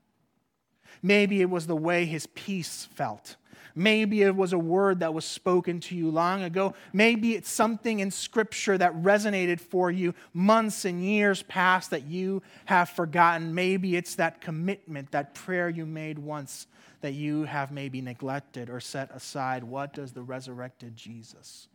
Maybe 1.04 1.42
it 1.42 1.50
was 1.50 1.68
the 1.68 1.76
way 1.76 2.06
his 2.06 2.28
peace 2.28 2.88
felt. 2.94 3.36
Maybe 3.76 4.22
it 4.22 4.36
was 4.36 4.54
a 4.54 4.58
word 4.58 5.02
that 5.02 5.14
was 5.14 5.26
spoken 5.26 5.82
to 5.82 5.96
you 5.96 6.10
long 6.10 6.44
ago. 6.44 6.74
Maybe 6.94 7.36
it's 7.36 7.50
something 7.50 8.00
in 8.00 8.10
Scripture 8.10 8.78
that 8.78 8.96
resonated 9.04 9.60
for 9.60 9.92
you 9.92 10.14
months 10.34 10.86
and 10.86 11.04
years 11.04 11.44
past 11.44 11.90
that 11.90 12.06
you 12.06 12.42
have 12.66 12.90
forgotten. 12.90 13.54
Maybe 13.54 13.98
it's 13.98 14.16
that 14.16 14.40
commitment, 14.40 15.12
that 15.12 15.36
prayer 15.36 15.68
you 15.68 15.86
made 15.86 16.18
once 16.18 16.68
that 17.02 17.14
you 17.14 17.44
have 17.44 17.72
maybe 17.72 18.02
neglected 18.02 18.70
or 18.70 18.80
set 18.80 19.12
aside. 19.14 19.64
What 19.64 19.94
does 19.94 20.14
the 20.14 20.24
resurrected 20.24 20.96
Jesus 20.96 21.68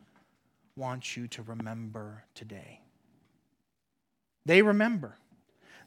want 0.75 1.17
you 1.17 1.29
to 1.29 1.43
remember 1.43 2.25
today? 2.35 2.81
They 4.47 4.63
remember. 4.63 5.17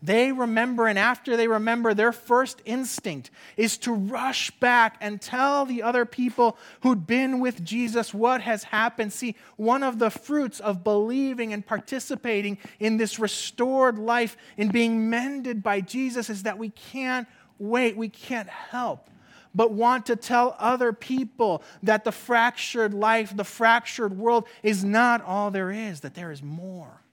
They 0.03 0.33
remember, 0.33 0.87
and 0.87 0.99
after 0.99 1.37
they 1.37 1.47
remember, 1.47 1.93
their 1.93 2.11
first 2.11 2.61
instinct 2.65 3.31
is 3.55 3.77
to 3.79 3.93
rush 3.93 4.51
back 4.51 4.97
and 4.99 5.21
tell 5.21 5.65
the 5.65 5.81
other 5.81 6.03
people 6.03 6.57
who'd 6.81 7.07
been 7.07 7.39
with 7.39 7.63
Jesus 7.63 8.13
what 8.13 8.41
has 8.41 8.65
happened. 8.65 9.13
See, 9.13 9.37
one 9.55 9.81
of 9.81 9.99
the 9.99 10.09
fruits 10.09 10.59
of 10.59 10.83
believing 10.83 11.53
and 11.53 11.65
participating 11.65 12.57
in 12.81 12.97
this 12.97 13.17
restored 13.17 13.97
life, 13.97 14.35
in 14.57 14.67
being 14.67 15.09
mended 15.09 15.63
by 15.63 15.79
Jesus, 15.79 16.29
is 16.29 16.43
that 16.43 16.57
we 16.57 16.71
can't 16.71 17.25
wait, 17.57 17.95
we 17.95 18.09
can't 18.09 18.49
help 18.49 19.09
but 19.55 19.71
want 19.71 20.07
to 20.07 20.15
tell 20.15 20.55
other 20.57 20.91
people 20.91 21.61
that 21.83 22.03
the 22.03 22.11
fractured 22.11 22.91
life, 22.91 23.37
the 23.37 23.43
fractured 23.43 24.17
world 24.17 24.47
is 24.63 24.83
not 24.83 25.23
all 25.23 25.51
there 25.51 25.69
is, 25.69 25.99
that 25.99 26.15
there 26.15 26.31
is 26.31 26.41
more, 26.41 27.03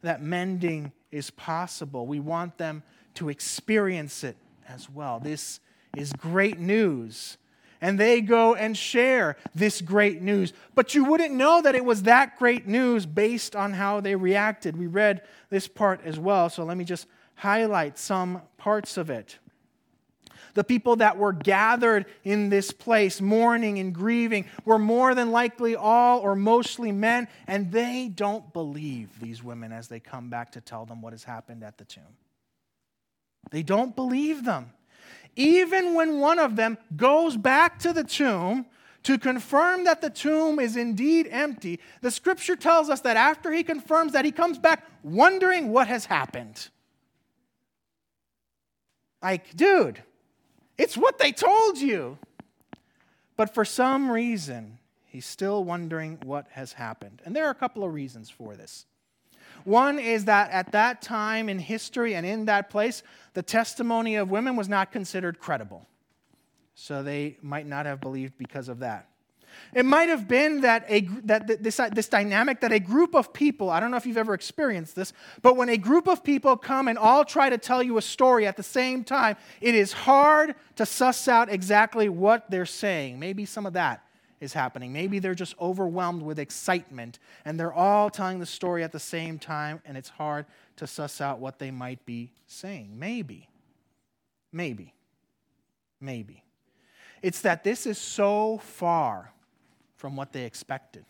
that 0.00 0.22
mending 0.22 0.90
is 1.10 1.30
possible. 1.30 2.06
We 2.06 2.20
want 2.20 2.58
them 2.58 2.82
to 3.14 3.28
experience 3.28 4.24
it 4.24 4.36
as 4.68 4.90
well. 4.90 5.20
This 5.20 5.60
is 5.96 6.12
great 6.12 6.58
news. 6.58 7.38
And 7.80 8.00
they 8.00 8.20
go 8.20 8.54
and 8.54 8.76
share 8.76 9.36
this 9.54 9.80
great 9.80 10.22
news. 10.22 10.52
But 10.74 10.94
you 10.94 11.04
wouldn't 11.04 11.34
know 11.34 11.60
that 11.62 11.74
it 11.74 11.84
was 11.84 12.04
that 12.04 12.38
great 12.38 12.66
news 12.66 13.04
based 13.06 13.54
on 13.54 13.74
how 13.74 14.00
they 14.00 14.16
reacted. 14.16 14.76
We 14.76 14.86
read 14.86 15.22
this 15.50 15.68
part 15.68 16.00
as 16.04 16.18
well, 16.18 16.48
so 16.48 16.64
let 16.64 16.76
me 16.76 16.84
just 16.84 17.06
highlight 17.34 17.98
some 17.98 18.42
parts 18.56 18.96
of 18.96 19.10
it. 19.10 19.38
The 20.54 20.64
people 20.64 20.96
that 20.96 21.16
were 21.16 21.32
gathered 21.32 22.06
in 22.24 22.48
this 22.48 22.70
place, 22.72 23.20
mourning 23.20 23.78
and 23.78 23.94
grieving, 23.94 24.46
were 24.64 24.78
more 24.78 25.14
than 25.14 25.30
likely 25.30 25.76
all 25.76 26.20
or 26.20 26.34
mostly 26.34 26.92
men, 26.92 27.28
and 27.46 27.72
they 27.72 28.10
don't 28.14 28.52
believe 28.52 29.20
these 29.20 29.42
women 29.42 29.72
as 29.72 29.88
they 29.88 30.00
come 30.00 30.30
back 30.30 30.52
to 30.52 30.60
tell 30.60 30.86
them 30.86 31.02
what 31.02 31.12
has 31.12 31.24
happened 31.24 31.62
at 31.62 31.78
the 31.78 31.84
tomb. 31.84 32.16
They 33.50 33.62
don't 33.62 33.94
believe 33.94 34.44
them. 34.44 34.72
Even 35.36 35.94
when 35.94 36.18
one 36.18 36.38
of 36.38 36.56
them 36.56 36.78
goes 36.96 37.36
back 37.36 37.78
to 37.80 37.92
the 37.92 38.04
tomb 38.04 38.66
to 39.02 39.18
confirm 39.18 39.84
that 39.84 40.00
the 40.00 40.10
tomb 40.10 40.58
is 40.58 40.76
indeed 40.76 41.28
empty, 41.30 41.78
the 42.00 42.10
scripture 42.10 42.56
tells 42.56 42.90
us 42.90 43.02
that 43.02 43.16
after 43.16 43.52
he 43.52 43.62
confirms 43.62 44.12
that, 44.12 44.24
he 44.24 44.32
comes 44.32 44.58
back 44.58 44.84
wondering 45.02 45.70
what 45.70 45.86
has 45.86 46.06
happened. 46.06 46.68
Like, 49.22 49.54
dude, 49.56 50.02
it's 50.78 50.96
what 50.96 51.18
they 51.18 51.32
told 51.32 51.78
you. 51.78 52.18
But 53.36 53.54
for 53.54 53.64
some 53.64 54.10
reason, 54.10 54.78
he's 55.04 55.26
still 55.26 55.64
wondering 55.64 56.18
what 56.24 56.46
has 56.52 56.74
happened. 56.74 57.22
And 57.24 57.36
there 57.36 57.46
are 57.46 57.50
a 57.50 57.54
couple 57.54 57.84
of 57.84 57.92
reasons 57.92 58.30
for 58.30 58.56
this. 58.56 58.86
One 59.64 59.98
is 59.98 60.26
that 60.26 60.50
at 60.50 60.72
that 60.72 61.02
time 61.02 61.48
in 61.48 61.58
history 61.58 62.14
and 62.14 62.24
in 62.24 62.44
that 62.44 62.70
place, 62.70 63.02
the 63.34 63.42
testimony 63.42 64.16
of 64.16 64.30
women 64.30 64.56
was 64.56 64.68
not 64.68 64.92
considered 64.92 65.38
credible. 65.38 65.86
So 66.74 67.02
they 67.02 67.38
might 67.42 67.66
not 67.66 67.86
have 67.86 68.00
believed 68.00 68.38
because 68.38 68.68
of 68.68 68.80
that. 68.80 69.08
It 69.74 69.84
might 69.84 70.08
have 70.08 70.26
been 70.26 70.62
that, 70.62 70.84
a, 70.88 71.00
that 71.24 71.62
this, 71.62 71.78
uh, 71.78 71.88
this 71.88 72.08
dynamic 72.08 72.60
that 72.60 72.72
a 72.72 72.80
group 72.80 73.14
of 73.14 73.32
people, 73.32 73.70
I 73.70 73.80
don't 73.80 73.90
know 73.90 73.96
if 73.96 74.06
you've 74.06 74.16
ever 74.16 74.34
experienced 74.34 74.96
this, 74.96 75.12
but 75.42 75.56
when 75.56 75.68
a 75.68 75.76
group 75.76 76.08
of 76.08 76.24
people 76.24 76.56
come 76.56 76.88
and 76.88 76.98
all 76.98 77.24
try 77.24 77.50
to 77.50 77.58
tell 77.58 77.82
you 77.82 77.98
a 77.98 78.02
story 78.02 78.46
at 78.46 78.56
the 78.56 78.62
same 78.62 79.04
time, 79.04 79.36
it 79.60 79.74
is 79.74 79.92
hard 79.92 80.54
to 80.76 80.86
suss 80.86 81.28
out 81.28 81.50
exactly 81.52 82.08
what 82.08 82.50
they're 82.50 82.66
saying. 82.66 83.18
Maybe 83.18 83.44
some 83.44 83.66
of 83.66 83.74
that 83.74 84.02
is 84.40 84.52
happening. 84.52 84.92
Maybe 84.92 85.18
they're 85.18 85.34
just 85.34 85.54
overwhelmed 85.60 86.22
with 86.22 86.38
excitement 86.38 87.18
and 87.44 87.58
they're 87.58 87.72
all 87.72 88.10
telling 88.10 88.38
the 88.38 88.46
story 88.46 88.84
at 88.84 88.92
the 88.92 89.00
same 89.00 89.38
time 89.38 89.80
and 89.84 89.96
it's 89.96 90.10
hard 90.10 90.46
to 90.76 90.86
suss 90.86 91.20
out 91.20 91.38
what 91.38 91.58
they 91.58 91.70
might 91.70 92.04
be 92.04 92.32
saying. 92.46 92.98
Maybe. 92.98 93.48
Maybe. 94.52 94.94
Maybe. 96.00 96.42
It's 97.22 97.40
that 97.40 97.64
this 97.64 97.86
is 97.86 97.98
so 97.98 98.58
far 98.58 99.32
from 100.06 100.14
what 100.14 100.32
they 100.32 100.44
expected, 100.44 101.04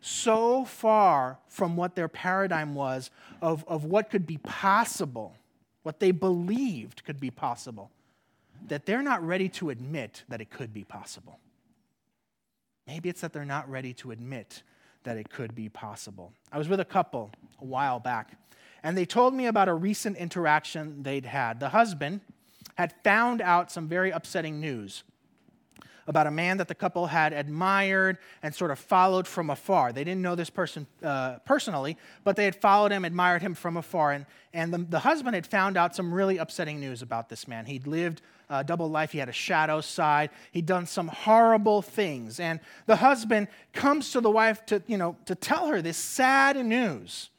so 0.00 0.64
far 0.64 1.36
from 1.48 1.76
what 1.76 1.96
their 1.96 2.06
paradigm 2.06 2.76
was 2.76 3.10
of, 3.42 3.64
of 3.66 3.82
what 3.82 4.08
could 4.08 4.24
be 4.24 4.38
possible, 4.38 5.34
what 5.82 5.98
they 5.98 6.12
believed 6.12 7.02
could 7.04 7.18
be 7.18 7.28
possible, 7.28 7.90
that 8.68 8.86
they're 8.86 9.02
not 9.02 9.20
ready 9.26 9.48
to 9.48 9.70
admit 9.70 10.22
that 10.28 10.40
it 10.40 10.48
could 10.48 10.72
be 10.72 10.84
possible. 10.84 11.40
Maybe 12.86 13.08
it's 13.08 13.20
that 13.22 13.32
they're 13.32 13.44
not 13.44 13.68
ready 13.68 13.92
to 13.94 14.12
admit 14.12 14.62
that 15.02 15.16
it 15.16 15.28
could 15.28 15.56
be 15.56 15.68
possible. 15.68 16.32
I 16.52 16.58
was 16.58 16.68
with 16.68 16.78
a 16.78 16.84
couple 16.84 17.32
a 17.60 17.64
while 17.64 17.98
back, 17.98 18.38
and 18.84 18.96
they 18.96 19.06
told 19.06 19.34
me 19.34 19.46
about 19.46 19.66
a 19.66 19.74
recent 19.74 20.18
interaction 20.18 21.02
they'd 21.02 21.26
had. 21.26 21.58
The 21.58 21.70
husband 21.70 22.20
had 22.76 22.94
found 23.02 23.42
out 23.42 23.72
some 23.72 23.88
very 23.88 24.12
upsetting 24.12 24.60
news 24.60 25.02
about 26.06 26.26
a 26.26 26.30
man 26.30 26.58
that 26.58 26.68
the 26.68 26.74
couple 26.74 27.06
had 27.06 27.32
admired 27.32 28.18
and 28.42 28.54
sort 28.54 28.70
of 28.70 28.78
followed 28.78 29.26
from 29.26 29.50
afar. 29.50 29.92
They 29.92 30.04
didn't 30.04 30.22
know 30.22 30.34
this 30.34 30.50
person 30.50 30.86
uh, 31.02 31.38
personally, 31.44 31.96
but 32.24 32.36
they 32.36 32.44
had 32.44 32.54
followed 32.54 32.92
him, 32.92 33.04
admired 33.04 33.42
him 33.42 33.54
from 33.54 33.76
afar. 33.76 34.12
And, 34.12 34.26
and 34.52 34.72
the, 34.72 34.78
the 34.78 34.98
husband 35.00 35.34
had 35.34 35.46
found 35.46 35.76
out 35.76 35.96
some 35.96 36.12
really 36.12 36.38
upsetting 36.38 36.80
news 36.80 37.02
about 37.02 37.28
this 37.28 37.48
man. 37.48 37.66
He'd 37.66 37.86
lived 37.86 38.22
a 38.48 38.62
double 38.62 38.88
life. 38.88 39.12
He 39.12 39.18
had 39.18 39.28
a 39.28 39.32
shadow 39.32 39.80
side. 39.80 40.30
He'd 40.52 40.66
done 40.66 40.86
some 40.86 41.08
horrible 41.08 41.82
things. 41.82 42.38
And 42.38 42.60
the 42.86 42.96
husband 42.96 43.48
comes 43.72 44.12
to 44.12 44.20
the 44.20 44.30
wife 44.30 44.64
to, 44.66 44.82
you 44.86 44.96
know, 44.96 45.16
to 45.26 45.34
tell 45.34 45.66
her 45.66 45.82
this 45.82 45.96
sad 45.96 46.56
news 46.64 47.30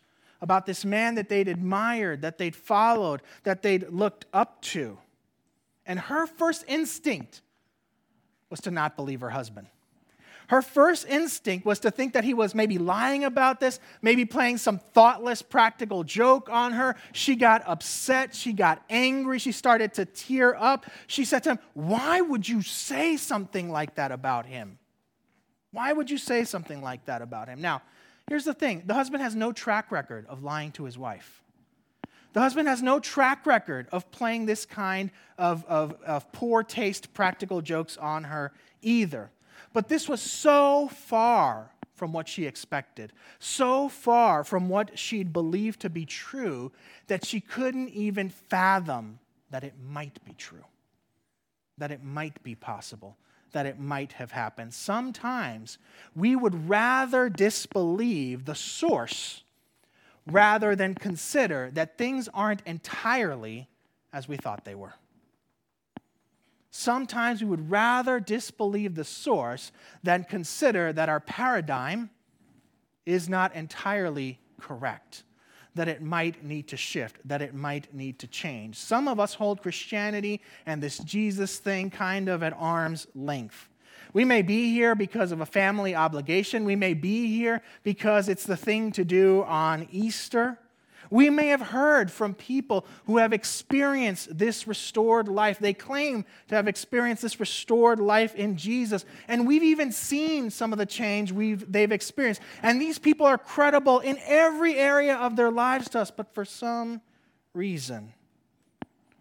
about 0.41 0.65
this 0.65 0.86
man 0.86 1.15
that 1.15 1.30
they'd 1.30 1.47
admired, 1.47 2.21
that 2.21 2.38
they'd 2.38 2.56
followed, 2.56 3.21
that 3.43 3.62
they'd 3.62 3.89
looked 3.89 4.25
up 4.34 4.62
to. 4.62 4.97
And 5.86 5.99
her 5.99 6.27
first 6.27 6.65
instinct 6.67 7.41
was 8.50 8.62
to 8.62 8.72
not 8.72 8.96
believe 8.96 9.22
her 9.22 9.30
husband. 9.30 9.68
Her 10.48 10.62
first 10.62 11.06
instinct 11.08 11.66
was 11.66 11.80
to 11.80 11.92
think 11.92 12.14
that 12.14 12.24
he 12.24 12.34
was 12.34 12.56
maybe 12.56 12.78
lying 12.78 13.26
about 13.26 13.60
this, 13.60 13.82
maybe 14.02 14.24
playing 14.24 14.58
some 14.58 14.80
thoughtless 14.80 15.42
practical 15.42 16.06
joke 16.06 16.50
on 16.50 16.72
her. 16.72 16.96
She 17.12 17.36
got 17.36 17.64
upset. 17.68 18.34
She 18.34 18.54
got 18.54 18.82
angry. 18.90 19.40
She 19.40 19.52
started 19.52 19.94
to 19.96 20.06
tear 20.06 20.56
up. 20.56 20.86
She 21.08 21.26
said 21.26 21.44
to 21.44 21.52
him, 21.52 21.60
Why 21.74 22.22
would 22.22 22.48
you 22.48 22.62
say 22.62 23.18
something 23.18 23.70
like 23.70 23.96
that 23.96 24.14
about 24.14 24.46
him? 24.46 24.80
Why 25.72 25.92
would 25.92 26.10
you 26.10 26.18
say 26.18 26.46
something 26.46 26.82
like 26.82 27.06
that 27.06 27.22
about 27.22 27.50
him? 27.50 27.60
Now, 27.60 27.82
here's 28.30 28.46
the 28.46 28.54
thing 28.54 28.84
the 28.86 28.94
husband 28.94 29.22
has 29.22 29.36
no 29.36 29.52
track 29.52 29.92
record 29.92 30.26
of 30.28 30.44
lying 30.44 30.72
to 30.74 30.86
his 30.86 30.98
wife. 30.98 31.44
The 32.38 32.43
husband 32.43 32.67
has 32.67 32.84
no 32.84 33.00
track 33.00 33.47
record 33.47 33.88
of 33.91 34.12
playing 34.12 34.45
this 34.45 34.63
kind 34.63 35.10
of, 35.39 35.65
of, 35.65 36.00
of 36.04 36.32
poor 36.32 36.62
taste 36.62 37.12
practical 37.15 37.62
jokes 37.63 37.97
on 37.97 38.26
her 38.26 38.54
either. 38.84 39.32
But 39.73 39.88
this 39.88 40.08
was 40.08 40.21
so 40.21 40.88
far 40.88 41.71
from 41.95 42.13
what 42.13 42.28
she 42.28 42.45
expected, 42.45 43.12
so 43.39 43.89
far 43.89 44.43
from 44.43 44.69
what 44.69 45.00
she'd 45.00 45.34
believed 45.34 45.80
to 45.80 45.89
be 45.89 46.06
true, 46.06 46.71
that 47.08 47.26
she 47.26 47.39
couldn't 47.41 47.89
even 47.89 48.30
fathom 48.30 49.17
that 49.50 49.63
it 49.63 49.73
might 49.84 50.23
be 50.23 50.34
true, 50.34 50.65
that 51.80 51.89
it 51.89 52.04
might 52.04 52.43
be 52.43 52.54
possible, 52.54 53.17
that 53.52 53.65
it 53.65 53.80
might 53.80 54.12
have 54.12 54.32
happened. 54.32 54.76
Sometimes 54.76 55.80
we 56.15 56.36
would 56.36 56.69
rather 56.69 57.30
disbelieve 57.30 58.45
the 58.45 58.54
source 58.54 59.41
rather 60.32 60.76
than 60.76 60.96
consider 60.96 61.72
that 61.74 61.98
things 61.98 62.30
aren't 62.34 62.62
entirely 62.66 63.68
as 64.13 64.28
we 64.28 64.38
thought 64.38 64.66
they 64.66 64.76
were. 64.76 64.94
Sometimes 66.70 67.42
we 67.42 67.50
would 67.50 67.72
rather 67.72 68.20
disbelieve 68.20 68.96
the 68.96 69.04
source 69.04 69.72
than 70.04 70.24
consider 70.24 70.94
that 70.94 71.10
our 71.10 71.20
paradigm 71.20 72.10
is 73.06 73.30
not 73.30 73.56
entirely 73.56 74.40
correct, 74.60 75.24
that 75.76 75.88
it 75.88 76.02
might 76.02 76.44
need 76.44 76.68
to 76.68 76.78
shift, 76.78 77.18
that 77.26 77.42
it 77.42 77.56
might 77.56 77.94
need 77.94 78.20
to 78.20 78.28
change. 78.28 78.76
Some 78.76 79.08
of 79.08 79.20
us 79.20 79.34
hold 79.34 79.62
Christianity 79.62 80.42
and 80.66 80.84
this 80.84 80.98
Jesus 81.00 81.58
thing 81.58 81.90
kind 81.90 82.28
of 82.30 82.44
at 82.44 82.54
arm's 82.54 83.08
length. 83.16 83.70
We 84.13 84.26
may 84.26 84.41
be 84.41 84.72
here 84.72 84.96
because 84.96 85.32
of 85.32 85.41
a 85.41 85.46
family 85.46 85.96
obligation. 85.96 86.65
We 86.65 86.76
may 86.76 86.93
be 86.93 87.28
here 87.28 87.62
because 87.84 88.30
it's 88.30 88.46
the 88.46 88.58
thing 88.58 88.91
to 88.93 89.04
do 89.04 89.43
on 89.43 89.88
Easter. 89.91 90.60
We 91.10 91.30
may 91.30 91.48
have 91.48 91.62
heard 91.62 92.12
from 92.12 92.34
people 92.34 92.86
who 93.06 93.17
have 93.17 93.32
experienced 93.32 94.38
this 94.38 94.67
restored 94.67 95.28
life. 95.28 95.60
They 95.60 95.74
claim 95.74 96.26
to 96.50 96.56
have 96.56 96.67
experienced 96.67 97.22
this 97.22 97.39
restored 97.39 98.00
life 98.00 98.36
in 98.36 98.58
Jesus. 98.58 99.06
And 99.28 99.48
we've 99.48 99.63
even 99.63 99.91
seen 99.91 100.50
some 100.50 100.74
of 100.74 100.80
the 100.80 100.86
change 100.86 101.32
we've, 101.32 101.72
they've 101.72 101.91
experienced. 101.91 102.41
And 102.62 102.82
these 102.82 103.00
people 103.00 103.26
are 103.26 103.38
credible 103.38 104.00
in 104.00 104.17
every 104.26 104.76
area 104.76 105.15
of 105.15 105.36
their 105.36 105.52
lives 105.52 105.89
to 105.89 106.00
us. 106.00 106.12
But 106.12 106.34
for 106.34 106.43
some 106.43 107.02
reason, 107.54 108.13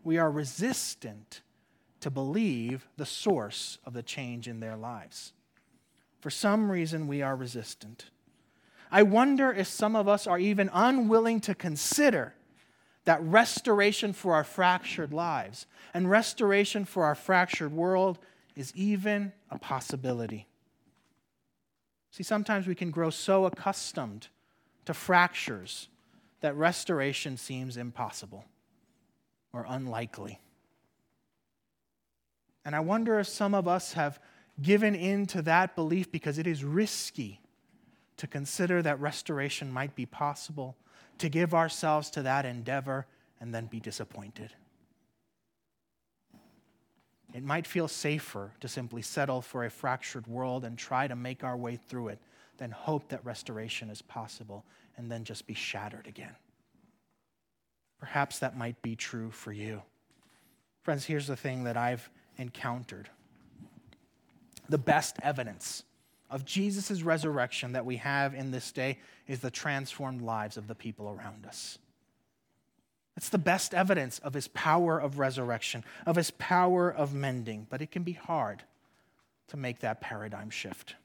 we 0.03 0.19
are 0.19 0.31
resistant 0.31 1.43
to 2.01 2.11
believe 2.11 2.87
the 2.97 3.07
source 3.07 3.79
of 3.85 3.93
the 3.93 4.03
change 4.03 4.49
in 4.49 4.61
their 4.61 4.77
lives. 4.77 5.33
For 6.21 6.31
some 6.31 6.71
reason, 6.71 7.07
we 7.07 7.23
are 7.23 7.37
resistant. 7.37 8.07
I 8.91 9.03
wonder 9.03 9.53
if 9.53 9.67
some 9.67 9.97
of 9.97 10.09
us 10.09 10.27
are 10.27 10.39
even 10.39 10.71
unwilling 10.73 11.41
to 11.43 11.55
consider 11.55 12.35
that 13.05 13.23
restoration 13.23 14.13
for 14.13 14.35
our 14.35 14.45
fractured 14.45 15.13
lives 15.13 15.67
and 15.95 16.11
restoration 16.11 16.85
for 16.85 17.05
our 17.05 17.15
fractured 17.15 17.73
world 17.73 18.19
is 18.57 18.73
even 18.75 19.33
a 19.51 19.59
possibility. 19.59 20.47
See, 22.11 22.23
sometimes 22.23 22.67
we 22.67 22.75
can 22.75 22.91
grow 22.91 23.11
so 23.11 23.45
accustomed 23.45 24.29
to 24.87 24.95
fractures 24.95 25.89
that 26.41 26.55
restoration 26.57 27.37
seems 27.37 27.77
impossible 27.77 28.45
or 29.53 29.67
unlikely. 29.69 30.41
And 32.67 32.75
I 32.75 32.81
wonder 32.81 33.21
if 33.21 33.29
some 33.29 33.55
of 33.55 33.69
us 33.69 33.93
have 33.93 34.19
given 34.61 34.97
in 34.97 35.27
to 35.27 35.43
that 35.43 35.77
belief 35.77 36.11
because 36.11 36.37
it 36.37 36.49
is 36.49 36.65
risky 36.65 37.41
to 38.17 38.27
consider 38.27 38.83
that 38.83 38.99
restoration 38.99 39.73
might 39.73 39.95
be 39.95 40.05
possible, 40.05 40.77
to 41.19 41.29
give 41.29 41.55
ourselves 41.55 42.11
to 42.11 42.23
that 42.23 42.45
endeavor 42.45 43.07
and 43.41 43.55
then 43.55 43.67
be 43.67 43.79
disappointed. 43.79 44.53
It 47.33 47.45
might 47.45 47.69
feel 47.69 47.87
safer 47.87 48.51
to 48.59 48.67
simply 48.67 49.03
settle 49.03 49.43
for 49.43 49.65
a 49.65 49.71
fractured 49.71 50.27
world 50.27 50.65
and 50.65 50.77
try 50.77 51.07
to 51.07 51.15
make 51.15 51.45
our 51.45 51.57
way 51.57 51.77
through 51.77 52.09
it 52.09 52.19
than 52.59 52.73
hope 52.73 53.11
that 53.11 53.25
restoration 53.25 53.91
is 53.91 54.03
possible 54.03 54.65
and 54.97 55.09
then 55.09 55.23
just 55.23 55.47
be 55.47 55.55
shattered 55.55 56.09
again. 56.09 56.35
Perhaps 58.01 58.41
that 58.41 58.57
might 58.57 58.83
be 58.83 58.97
true 58.97 59.31
for 59.31 59.53
you. 59.53 59.83
Friends, 60.83 61.05
here's 61.05 61.29
the 61.29 61.37
thing 61.37 61.63
that 61.63 61.77
I've 61.77 62.11
encountered 62.39 63.09
the 64.69 64.79
best 64.79 65.17
evidence 65.23 65.85
of 66.31 66.45
Jesus' 66.45 67.03
resurrection 67.03 67.73
that 67.73 67.87
we 67.87 67.97
have 67.97 68.35
in 68.35 68.51
this 68.51 68.73
day 68.73 68.99
is 69.27 69.41
the 69.41 69.51
transformed 69.51 70.23
lives 70.23 70.57
of 70.57 70.67
the 70.67 70.75
people 70.75 71.09
around 71.09 71.47
us. 71.47 71.79
It's 73.17 73.29
the 73.29 73.39
best 73.39 73.73
evidence 73.73 74.19
of 74.19 74.35
his 74.35 74.49
power 74.49 74.99
of 74.99 75.19
resurrection, 75.19 75.85
of 76.05 76.17
his 76.17 76.31
power 76.33 76.91
of 76.91 77.15
mending, 77.15 77.67
but 77.71 77.81
it 77.81 77.91
can 77.91 78.03
be 78.03 78.13
hard 78.13 78.63
to 79.49 79.57
make 79.57 79.81
that 79.81 80.01
paradigm 80.01 80.51
shift. 80.51 80.97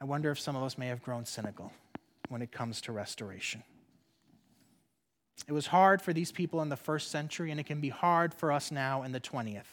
I 0.00 0.04
wonder 0.04 0.30
if 0.30 0.38
some 0.38 0.54
of 0.54 0.62
us 0.62 0.78
may 0.78 0.88
have 0.88 1.02
grown 1.02 1.24
cynical 1.24 1.72
when 2.28 2.42
it 2.42 2.52
comes 2.52 2.80
to 2.82 2.92
restoration. 2.92 3.62
It 5.46 5.52
was 5.52 5.66
hard 5.66 6.00
for 6.00 6.12
these 6.12 6.32
people 6.32 6.62
in 6.62 6.68
the 6.68 6.76
first 6.76 7.10
century, 7.10 7.50
and 7.50 7.60
it 7.60 7.66
can 7.66 7.80
be 7.80 7.90
hard 7.90 8.32
for 8.32 8.50
us 8.50 8.70
now 8.70 9.02
in 9.02 9.12
the 9.12 9.20
20th. 9.20 9.64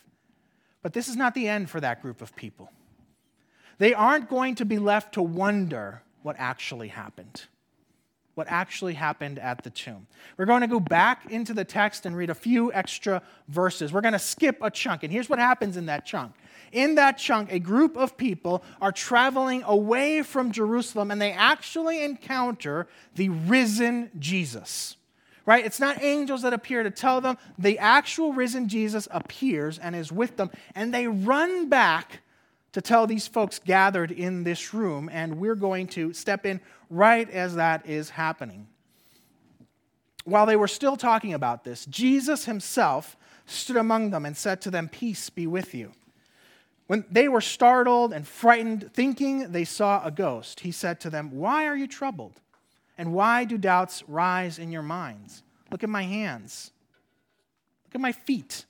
But 0.82 0.93
this 0.93 1.08
is 1.08 1.15
not 1.15 1.34
the 1.34 1.47
end 1.47 1.69
for 1.69 1.80
that 1.80 2.02
group 2.02 2.21
of 2.21 2.36
people. 2.36 2.71
They 3.78 3.93
aren't 3.93 4.30
going 4.30 4.56
to 4.56 4.65
be 4.65 4.80
left 4.80 5.13
to 5.13 5.21
wonder 5.21 6.04
what 6.24 6.36
actually 6.38 6.89
happened. 6.89 7.43
What 8.36 8.47
actually 8.50 8.93
happened 8.93 9.39
at 9.39 9.63
the 9.63 9.69
tomb. 9.69 10.08
We're 10.38 10.45
going 10.45 10.62
to 10.62 10.67
go 10.67 10.80
back 10.80 11.32
into 11.32 11.54
the 11.54 11.65
text 11.65 12.06
and 12.06 12.15
read 12.15 12.30
a 12.30 12.36
few 12.36 12.71
extra 12.74 13.21
verses. 13.47 13.93
We're 13.93 14.02
going 14.02 14.13
to 14.13 14.19
skip 14.19 14.58
a 14.62 14.71
chunk, 14.71 15.04
and 15.04 15.12
here's 15.12 15.30
what 15.30 15.39
happens 15.39 15.78
in 15.78 15.86
that 15.88 16.06
chunk. 16.06 16.34
In 16.71 16.95
that 16.95 17.17
chunk, 17.17 17.52
a 17.52 17.60
group 17.60 17.97
of 17.97 18.17
people 18.17 18.63
are 18.82 18.91
traveling 18.91 19.63
away 19.63 20.21
from 20.21 20.52
Jerusalem, 20.52 21.12
and 21.12 21.21
they 21.21 21.32
actually 21.32 22.04
encounter 22.04 22.88
the 23.15 23.30
risen 23.30 24.10
Jesus 24.17 24.95
right? 25.52 25.66
It's 25.66 25.82
not 25.82 26.02
angels 26.02 26.44
that 26.44 26.54
appear 26.54 26.82
to 26.82 26.90
tell 26.90 27.20
them. 27.20 27.38
The 27.60 27.78
actual 27.78 28.32
risen 28.32 28.70
Jesus 28.70 29.06
appears 29.12 29.78
and 29.78 29.98
is 29.98 30.10
with 30.10 30.38
them, 30.38 30.50
and 30.76 30.94
they 30.94 31.08
run 31.08 31.68
back 31.68 32.22
to 32.72 32.80
tell 32.80 33.06
these 33.06 33.28
folks 33.28 33.60
gathered 33.60 34.12
in 34.12 34.46
this 34.46 34.74
room, 34.74 35.10
and 35.12 35.40
we're 35.40 35.56
going 35.56 35.88
to 35.88 36.14
step 36.14 36.46
in 36.46 36.62
right 36.90 37.30
as 37.30 37.56
that 37.56 37.86
is 37.86 38.12
happening. 38.12 38.66
While 40.24 40.46
they 40.46 40.56
were 40.56 40.70
still 40.70 40.96
talking 40.96 41.34
about 41.34 41.66
this, 41.66 41.86
Jesus 41.86 42.46
himself 42.46 43.18
stood 43.46 43.76
among 43.76 44.12
them 44.12 44.26
and 44.26 44.38
said 44.38 44.62
to 44.62 44.72
them, 44.72 44.88
Peace 44.88 45.30
be 45.30 45.48
with 45.48 45.76
you. 45.76 45.92
When 46.88 47.04
they 47.12 47.28
were 47.28 47.42
startled 47.42 48.14
and 48.14 48.26
frightened, 48.26 48.90
thinking 48.94 49.52
they 49.52 49.66
saw 49.66 50.02
a 50.06 50.12
ghost, 50.12 50.62
he 50.62 50.72
said 50.72 51.02
to 51.02 51.10
them, 51.10 51.30
Why 51.32 51.66
are 51.66 51.76
you 51.76 51.88
troubled? 51.88 52.40
And 52.98 53.14
why 53.14 53.46
do 53.46 53.58
doubts 53.58 54.04
rise 54.08 54.60
in 54.60 54.72
your 54.72 54.84
minds? 54.84 55.44
Look 55.72 55.84
at 55.84 55.90
my 55.90 56.04
hands. 56.04 56.72
Look 57.86 57.96
at 57.96 58.02
my 58.02 58.12
feet. 58.12 58.66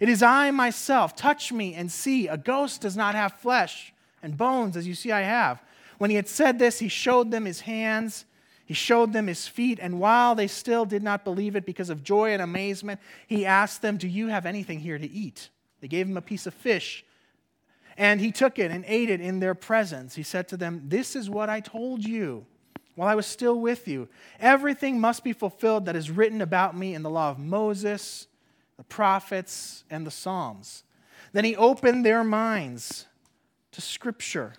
It 0.00 0.08
is 0.08 0.22
I 0.22 0.50
myself. 0.50 1.16
Touch 1.16 1.52
me 1.52 1.74
and 1.74 1.90
see. 1.90 2.28
A 2.28 2.36
ghost 2.36 2.80
does 2.82 2.96
not 2.96 3.14
have 3.14 3.40
flesh 3.40 3.92
and 4.22 4.36
bones, 4.36 4.76
as 4.76 4.86
you 4.86 4.94
see 4.94 5.12
I 5.12 5.22
have. 5.22 5.62
When 5.98 6.10
he 6.10 6.16
had 6.16 6.28
said 6.28 6.58
this, 6.58 6.78
he 6.78 6.88
showed 6.88 7.30
them 7.30 7.44
his 7.44 7.60
hands. 7.60 8.24
He 8.66 8.74
showed 8.74 9.12
them 9.12 9.26
his 9.26 9.46
feet, 9.46 9.78
and 9.80 10.00
while 10.00 10.34
they 10.34 10.46
still 10.46 10.86
did 10.86 11.02
not 11.02 11.24
believe 11.24 11.54
it 11.54 11.66
because 11.66 11.90
of 11.90 12.02
joy 12.02 12.32
and 12.32 12.40
amazement, 12.40 13.00
he 13.26 13.44
asked 13.44 13.82
them, 13.82 13.98
Do 13.98 14.08
you 14.08 14.28
have 14.28 14.46
anything 14.46 14.80
here 14.80 14.98
to 14.98 15.10
eat? 15.10 15.50
They 15.80 15.88
gave 15.88 16.08
him 16.08 16.16
a 16.16 16.22
piece 16.22 16.46
of 16.46 16.54
fish, 16.54 17.04
and 17.98 18.20
he 18.20 18.32
took 18.32 18.58
it 18.58 18.70
and 18.70 18.84
ate 18.88 19.10
it 19.10 19.20
in 19.20 19.40
their 19.40 19.54
presence. 19.54 20.14
He 20.14 20.22
said 20.22 20.48
to 20.48 20.56
them, 20.56 20.82
This 20.86 21.14
is 21.14 21.28
what 21.28 21.50
I 21.50 21.60
told 21.60 22.04
you 22.04 22.46
while 22.94 23.08
I 23.08 23.14
was 23.14 23.26
still 23.26 23.58
with 23.58 23.88
you. 23.88 24.08
Everything 24.40 25.00
must 25.00 25.24
be 25.24 25.32
fulfilled 25.32 25.86
that 25.86 25.96
is 25.96 26.10
written 26.10 26.40
about 26.40 26.76
me 26.76 26.94
in 26.94 27.02
the 27.02 27.10
law 27.10 27.30
of 27.30 27.38
Moses, 27.38 28.26
the 28.76 28.84
prophets, 28.84 29.84
and 29.90 30.06
the 30.06 30.10
Psalms. 30.10 30.84
Then 31.32 31.44
he 31.44 31.56
opened 31.56 32.04
their 32.04 32.22
minds 32.22 33.06
to 33.72 33.80
Scripture 33.80 34.54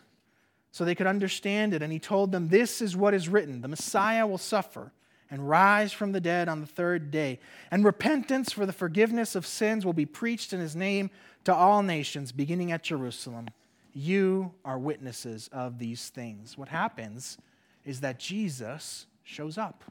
so 0.71 0.83
they 0.83 0.95
could 0.95 1.07
understand 1.07 1.73
it. 1.73 1.81
And 1.81 1.91
he 1.91 1.99
told 1.99 2.31
them, 2.31 2.49
This 2.49 2.81
is 2.81 2.97
what 2.97 3.13
is 3.13 3.29
written 3.29 3.61
the 3.61 3.67
Messiah 3.67 4.27
will 4.27 4.37
suffer 4.37 4.91
and 5.31 5.49
rise 5.49 5.91
from 5.91 6.11
the 6.11 6.21
dead 6.21 6.47
on 6.47 6.61
the 6.61 6.67
third 6.67 7.11
day. 7.11 7.39
And 7.71 7.83
repentance 7.83 8.51
for 8.51 8.65
the 8.65 8.73
forgiveness 8.73 9.35
of 9.35 9.45
sins 9.45 9.85
will 9.85 9.93
be 9.93 10.05
preached 10.05 10.53
in 10.53 10.59
his 10.59 10.75
name 10.75 11.09
to 11.45 11.53
all 11.53 11.81
nations, 11.81 12.31
beginning 12.31 12.71
at 12.71 12.83
Jerusalem. 12.83 13.47
You 13.93 14.51
are 14.65 14.77
witnesses 14.77 15.49
of 15.51 15.79
these 15.79 16.09
things. 16.09 16.57
What 16.57 16.67
happens? 16.67 17.37
Is 17.85 18.01
that 18.01 18.19
Jesus 18.19 19.05
shows 19.23 19.57
up. 19.57 19.83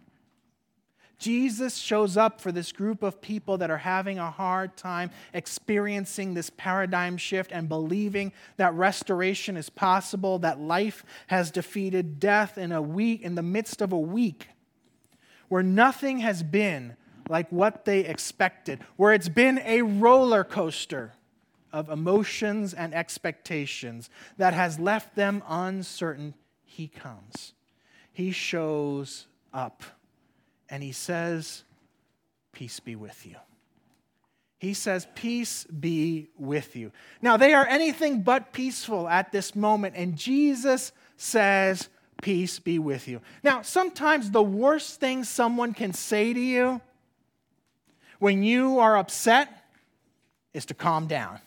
Jesus 1.18 1.76
shows 1.76 2.16
up 2.16 2.40
for 2.40 2.52
this 2.52 2.72
group 2.72 3.02
of 3.02 3.20
people 3.20 3.56
that 3.58 3.70
are 3.70 3.78
having 3.78 4.18
a 4.18 4.30
hard 4.30 4.76
time 4.76 5.10
experiencing 5.32 6.34
this 6.34 6.50
paradigm 6.50 7.16
shift 7.16 7.52
and 7.52 7.68
believing 7.68 8.32
that 8.56 8.74
restoration 8.74 9.56
is 9.56 9.70
possible, 9.70 10.38
that 10.40 10.60
life 10.60 11.04
has 11.28 11.50
defeated 11.50 12.18
death 12.20 12.58
in 12.58 12.72
a 12.72 12.82
week 12.82 13.22
in 13.22 13.36
the 13.36 13.42
midst 13.42 13.80
of 13.80 13.92
a 13.92 13.98
week 13.98 14.48
where 15.48 15.62
nothing 15.62 16.18
has 16.18 16.42
been 16.42 16.96
like 17.28 17.50
what 17.50 17.84
they 17.84 18.00
expected, 18.00 18.80
where 18.96 19.12
it's 19.12 19.28
been 19.28 19.58
a 19.64 19.82
roller 19.82 20.44
coaster 20.44 21.12
of 21.72 21.88
emotions 21.88 22.74
and 22.74 22.94
expectations 22.94 24.10
that 24.36 24.52
has 24.52 24.78
left 24.78 25.14
them 25.14 25.42
uncertain. 25.48 26.34
He 26.64 26.88
comes 26.88 27.54
he 28.14 28.30
shows 28.30 29.26
up 29.52 29.82
and 30.70 30.82
he 30.82 30.92
says, 30.92 31.64
Peace 32.52 32.78
be 32.80 32.94
with 32.94 33.26
you. 33.26 33.34
He 34.58 34.72
says, 34.72 35.06
Peace 35.16 35.64
be 35.64 36.28
with 36.38 36.76
you. 36.76 36.92
Now, 37.20 37.36
they 37.36 37.52
are 37.52 37.66
anything 37.66 38.22
but 38.22 38.52
peaceful 38.52 39.08
at 39.08 39.32
this 39.32 39.54
moment, 39.54 39.96
and 39.96 40.16
Jesus 40.16 40.92
says, 41.16 41.88
Peace 42.22 42.60
be 42.60 42.78
with 42.78 43.08
you. 43.08 43.20
Now, 43.42 43.62
sometimes 43.62 44.30
the 44.30 44.42
worst 44.42 45.00
thing 45.00 45.24
someone 45.24 45.74
can 45.74 45.92
say 45.92 46.32
to 46.32 46.40
you 46.40 46.80
when 48.20 48.44
you 48.44 48.78
are 48.78 48.96
upset 48.96 49.48
is 50.54 50.64
to 50.66 50.74
calm 50.74 51.08
down. 51.08 51.40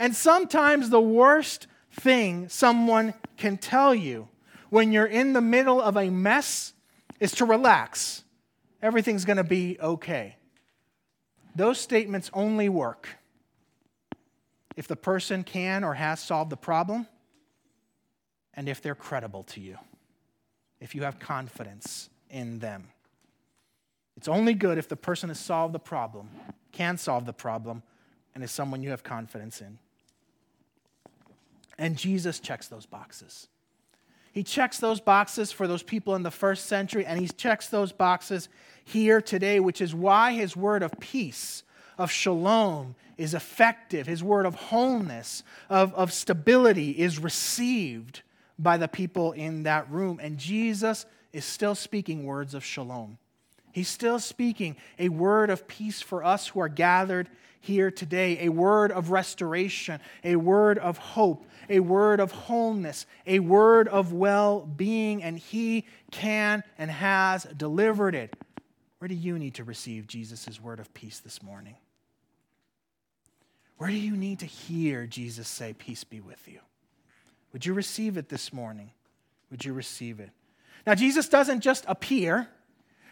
And 0.00 0.14
sometimes 0.16 0.90
the 0.90 1.00
worst 1.00 1.68
thing 1.92 2.48
someone 2.48 3.14
can 3.36 3.56
tell 3.56 3.94
you 3.94 4.28
when 4.70 4.92
you're 4.92 5.06
in 5.06 5.32
the 5.32 5.40
middle 5.40 5.80
of 5.80 5.96
a 5.96 6.10
mess 6.10 6.72
is 7.20 7.32
to 7.32 7.44
relax. 7.44 8.24
Everything's 8.82 9.24
going 9.24 9.36
to 9.36 9.44
be 9.44 9.76
okay. 9.80 10.36
Those 11.54 11.78
statements 11.78 12.30
only 12.32 12.68
work 12.68 13.08
if 14.76 14.86
the 14.86 14.96
person 14.96 15.42
can 15.42 15.82
or 15.82 15.94
has 15.94 16.20
solved 16.20 16.50
the 16.50 16.56
problem 16.56 17.06
and 18.54 18.68
if 18.68 18.80
they're 18.80 18.94
credible 18.94 19.42
to 19.44 19.60
you, 19.60 19.76
if 20.80 20.94
you 20.94 21.02
have 21.02 21.18
confidence 21.18 22.10
in 22.30 22.60
them. 22.60 22.88
It's 24.16 24.28
only 24.28 24.54
good 24.54 24.78
if 24.78 24.88
the 24.88 24.96
person 24.96 25.28
has 25.28 25.38
solved 25.38 25.74
the 25.74 25.78
problem, 25.80 26.28
can 26.72 26.96
solve 26.96 27.24
the 27.24 27.32
problem, 27.32 27.82
and 28.34 28.44
is 28.44 28.50
someone 28.50 28.82
you 28.82 28.90
have 28.90 29.02
confidence 29.02 29.60
in. 29.60 29.78
And 31.78 31.96
Jesus 31.96 32.40
checks 32.40 32.66
those 32.66 32.86
boxes. 32.86 33.48
He 34.32 34.42
checks 34.42 34.78
those 34.78 35.00
boxes 35.00 35.52
for 35.52 35.66
those 35.66 35.82
people 35.82 36.14
in 36.14 36.22
the 36.22 36.30
first 36.30 36.66
century, 36.66 37.04
and 37.04 37.18
he 37.18 37.28
checks 37.28 37.68
those 37.68 37.92
boxes 37.92 38.48
here 38.84 39.20
today, 39.20 39.60
which 39.60 39.80
is 39.80 39.94
why 39.94 40.32
his 40.32 40.56
word 40.56 40.82
of 40.82 40.92
peace, 41.00 41.62
of 41.96 42.10
shalom, 42.10 42.94
is 43.16 43.34
effective. 43.34 44.06
His 44.06 44.22
word 44.22 44.46
of 44.46 44.54
wholeness, 44.54 45.42
of, 45.68 45.92
of 45.94 46.12
stability, 46.12 46.90
is 46.92 47.18
received 47.18 48.22
by 48.58 48.76
the 48.76 48.88
people 48.88 49.32
in 49.32 49.64
that 49.64 49.90
room. 49.90 50.20
And 50.22 50.38
Jesus 50.38 51.06
is 51.32 51.44
still 51.44 51.74
speaking 51.74 52.24
words 52.24 52.54
of 52.54 52.64
shalom. 52.64 53.18
He's 53.72 53.88
still 53.88 54.18
speaking 54.18 54.76
a 54.98 55.08
word 55.08 55.50
of 55.50 55.68
peace 55.68 56.00
for 56.00 56.24
us 56.24 56.48
who 56.48 56.60
are 56.60 56.68
gathered 56.68 57.28
here 57.60 57.90
today, 57.90 58.46
a 58.46 58.48
word 58.48 58.92
of 58.92 59.10
restoration, 59.10 60.00
a 60.24 60.36
word 60.36 60.78
of 60.78 60.98
hope, 60.98 61.46
a 61.68 61.80
word 61.80 62.20
of 62.20 62.32
wholeness, 62.32 63.06
a 63.26 63.38
word 63.40 63.88
of 63.88 64.12
well 64.12 64.60
being, 64.60 65.22
and 65.22 65.38
He 65.38 65.86
can 66.10 66.62
and 66.78 66.90
has 66.90 67.44
delivered 67.44 68.14
it. 68.14 68.36
Where 68.98 69.08
do 69.08 69.14
you 69.14 69.38
need 69.38 69.54
to 69.54 69.64
receive 69.64 70.06
Jesus' 70.06 70.60
word 70.60 70.80
of 70.80 70.92
peace 70.94 71.20
this 71.20 71.42
morning? 71.42 71.76
Where 73.76 73.90
do 73.90 73.96
you 73.96 74.16
need 74.16 74.40
to 74.40 74.46
hear 74.46 75.06
Jesus 75.06 75.48
say, 75.48 75.72
Peace 75.72 76.04
be 76.04 76.20
with 76.20 76.48
you? 76.48 76.60
Would 77.52 77.64
you 77.64 77.74
receive 77.74 78.16
it 78.16 78.28
this 78.28 78.52
morning? 78.52 78.90
Would 79.50 79.64
you 79.64 79.72
receive 79.72 80.20
it? 80.20 80.30
Now, 80.86 80.94
Jesus 80.94 81.28
doesn't 81.28 81.60
just 81.60 81.84
appear, 81.86 82.48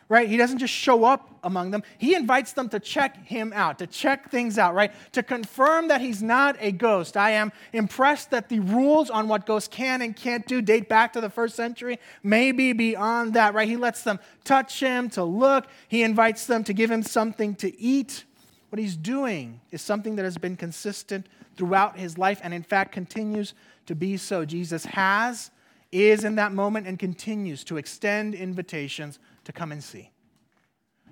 right? 0.09 0.29
He 0.29 0.37
doesn't 0.37 0.59
just 0.59 0.73
show 0.73 1.05
up 1.05 1.39
among 1.43 1.73
them. 1.73 1.83
He 1.99 2.15
invites 2.15 2.53
them 2.53 2.69
to 2.69 2.79
check 2.79 3.27
him 3.27 3.53
out, 3.55 3.79
to 3.81 3.87
check 3.87 4.31
things 4.31 4.59
out, 4.59 4.75
right? 4.75 4.93
To 5.13 5.23
confirm 5.23 5.89
that 5.89 6.01
he's 6.01 6.23
not 6.23 6.57
a 6.61 6.71
ghost. 6.71 7.17
I 7.17 7.31
am 7.31 7.53
impressed 7.73 8.31
that 8.31 8.49
the 8.49 8.61
rules 8.61 9.11
on 9.11 9.27
what 9.27 9.47
ghosts 9.47 9.69
can 9.69 10.03
and 10.03 10.15
can't 10.15 10.47
do 10.47 10.63
date 10.63 10.89
back 10.89 11.13
to 11.15 11.21
the 11.21 11.31
first 11.31 11.57
century, 11.57 11.99
maybe 12.23 12.73
beyond 12.73 13.35
that, 13.35 13.55
right? 13.55 13.69
He 13.69 13.77
lets 13.77 14.03
them 14.03 14.21
touch 14.45 14.81
him, 14.81 15.11
to 15.11 15.25
look. 15.25 15.67
He 15.89 16.03
invites 16.03 16.47
them 16.47 16.63
to 16.65 16.73
give 16.73 16.91
him 16.91 17.03
something 17.03 17.55
to 17.57 17.81
eat. 17.81 18.25
What 18.71 18.79
he's 18.79 18.97
doing 18.97 19.61
is 19.71 19.83
something 19.83 20.17
that 20.17 20.25
has 20.25 20.39
been 20.39 20.57
consistent 20.57 21.27
throughout 21.57 21.97
his 21.99 22.19
life 22.19 22.41
and, 22.43 22.53
in 22.53 22.63
fact, 22.63 22.93
continues 22.93 23.55
to 23.87 23.95
be 23.95 24.17
so. 24.17 24.45
Jesus 24.45 24.85
has, 24.85 25.51
is 25.93 26.25
in 26.25 26.35
that 26.37 26.53
moment, 26.53 26.87
and 26.87 26.99
continues 26.99 27.65
to 27.65 27.77
extend 27.77 28.35
invitations 28.35 29.19
to 29.47 29.53
come 29.53 29.73
and 29.73 29.83
see, 29.83 30.11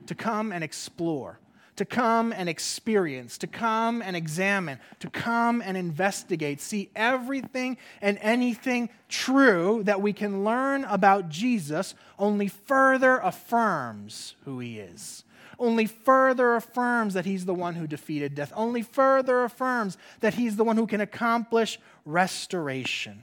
to 0.06 0.14
come 0.14 0.52
and 0.52 0.62
explore, 0.62 1.38
to 1.76 1.84
come 1.84 2.32
and 2.32 2.48
experience, 2.48 3.38
to 3.38 3.46
come 3.46 4.02
and 4.02 4.16
examine, 4.16 4.78
to 5.00 5.08
come 5.08 5.62
and 5.62 5.76
investigate, 5.76 6.60
see 6.60 6.90
everything 6.94 7.76
and 8.00 8.18
anything 8.20 8.90
true 9.08 9.82
that 9.84 10.02
we 10.02 10.12
can 10.12 10.44
learn 10.44 10.84
about 10.84 11.28
Jesus. 11.28 11.94
Only 12.18 12.48
further 12.48 13.18
affirms 13.18 14.34
who 14.44 14.58
he 14.58 14.78
is. 14.78 15.24
Only 15.58 15.86
further 15.86 16.56
affirms 16.56 17.14
that 17.14 17.24
he's 17.24 17.44
the 17.44 17.54
one 17.54 17.74
who 17.74 17.86
defeated 17.86 18.34
death, 18.34 18.52
only 18.56 18.82
further 18.82 19.44
affirms 19.44 19.96
that 20.20 20.34
he's 20.34 20.56
the 20.56 20.64
one 20.64 20.76
who 20.76 20.88
can 20.88 21.00
accomplish 21.00 21.78
restoration. 22.04 23.22